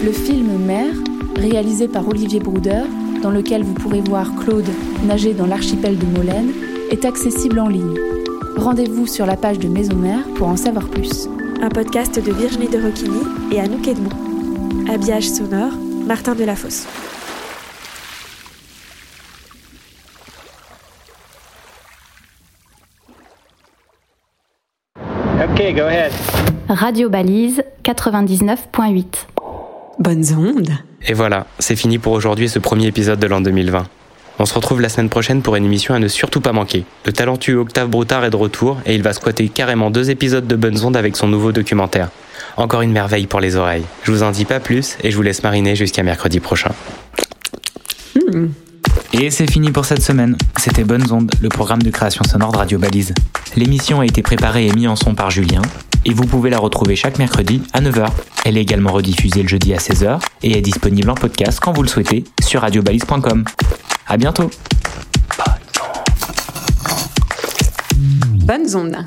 Le 0.03 0.11
film 0.11 0.57
Mère, 0.65 0.93
réalisé 1.35 1.87
par 1.87 2.07
Olivier 2.07 2.39
Brouder, 2.39 2.83
dans 3.27 3.33
lequel 3.33 3.61
vous 3.61 3.73
pourrez 3.73 3.99
voir 3.99 4.33
Claude 4.37 4.69
nager 5.05 5.33
dans 5.33 5.47
l'archipel 5.47 5.97
de 5.97 6.05
Molène, 6.05 6.53
est 6.91 7.03
accessible 7.03 7.59
en 7.59 7.67
ligne. 7.67 7.99
Rendez-vous 8.55 9.05
sur 9.05 9.25
la 9.25 9.35
page 9.35 9.59
de 9.59 9.67
Maison 9.67 9.97
Mère 9.97 10.23
pour 10.35 10.47
en 10.47 10.55
savoir 10.55 10.87
plus. 10.87 11.27
Un 11.61 11.67
podcast 11.67 12.23
de 12.23 12.31
Virginie 12.31 12.69
de 12.69 12.81
Roquigny 12.81 13.19
et 13.51 13.59
Anouk 13.59 13.85
Edmond. 13.85 14.87
Habillage 14.89 15.29
sonore, 15.29 15.73
Martin 16.05 16.35
Delafosse. 16.35 16.87
Ok, 24.95 25.75
go 25.75 25.81
ahead. 25.81 26.13
Radio 26.69 27.09
Balise 27.09 27.61
99.8. 27.83 29.36
Bonnes 29.99 30.25
ondes. 30.37 30.77
Et 31.07 31.13
voilà, 31.13 31.47
c'est 31.57 31.75
fini 31.75 31.97
pour 31.97 32.13
aujourd'hui 32.13 32.49
ce 32.49 32.59
premier 32.59 32.87
épisode 32.87 33.19
de 33.19 33.27
l'an 33.27 33.41
2020. 33.41 33.87
On 34.39 34.45
se 34.45 34.53
retrouve 34.53 34.79
la 34.79 34.89
semaine 34.89 35.09
prochaine 35.09 35.41
pour 35.41 35.55
une 35.55 35.65
émission 35.65 35.95
à 35.95 35.99
ne 35.99 36.07
surtout 36.07 36.41
pas 36.41 36.53
manquer. 36.53 36.85
Le 37.05 37.11
talentueux 37.11 37.57
Octave 37.57 37.89
Broutard 37.89 38.23
est 38.23 38.29
de 38.29 38.35
retour 38.35 38.77
et 38.85 38.93
il 38.93 39.01
va 39.01 39.13
squatter 39.13 39.49
carrément 39.49 39.89
deux 39.89 40.11
épisodes 40.11 40.45
de 40.45 40.55
Bonnes 40.55 40.83
Ondes 40.83 40.97
avec 40.97 41.15
son 41.15 41.27
nouveau 41.27 41.51
documentaire. 41.51 42.09
Encore 42.57 42.81
une 42.81 42.91
merveille 42.91 43.25
pour 43.25 43.39
les 43.39 43.55
oreilles. 43.55 43.85
Je 44.03 44.11
vous 44.11 44.21
en 44.21 44.29
dis 44.29 44.45
pas 44.45 44.59
plus 44.59 44.97
et 45.03 45.09
je 45.09 45.15
vous 45.15 45.23
laisse 45.23 45.41
mariner 45.41 45.75
jusqu'à 45.75 46.03
mercredi 46.03 46.39
prochain. 46.39 46.71
Et 49.13 49.31
c'est 49.31 49.49
fini 49.49 49.71
pour 49.71 49.85
cette 49.85 50.03
semaine. 50.03 50.37
C'était 50.57 50.83
Bonnes 50.83 51.11
Ondes, 51.11 51.31
le 51.41 51.49
programme 51.49 51.81
de 51.81 51.89
création 51.89 52.23
sonore 52.23 52.51
de 52.51 52.57
Radio 52.57 52.77
Balise. 52.77 53.15
L'émission 53.55 54.01
a 54.01 54.05
été 54.05 54.21
préparée 54.21 54.67
et 54.67 54.73
mise 54.73 54.87
en 54.87 54.95
son 54.95 55.15
par 55.15 55.31
Julien, 55.31 55.61
et 56.05 56.13
vous 56.13 56.25
pouvez 56.25 56.49
la 56.49 56.59
retrouver 56.59 56.95
chaque 56.95 57.19
mercredi 57.19 57.61
à 57.73 57.81
9h. 57.81 58.07
Elle 58.45 58.57
est 58.57 58.61
également 58.61 58.91
rediffusée 58.91 59.43
le 59.43 59.47
jeudi 59.47 59.73
à 59.73 59.77
16h 59.77 60.19
et 60.43 60.57
est 60.57 60.61
disponible 60.61 61.09
en 61.09 61.15
podcast 61.15 61.59
quand 61.61 61.73
vous 61.73 61.83
le 61.83 61.87
souhaitez 61.87 62.23
sur 62.41 62.61
radiobalise.com. 62.61 63.43
À 64.07 64.17
bientôt. 64.17 64.49
Bonnes 68.45 68.75
ondes. 68.75 69.05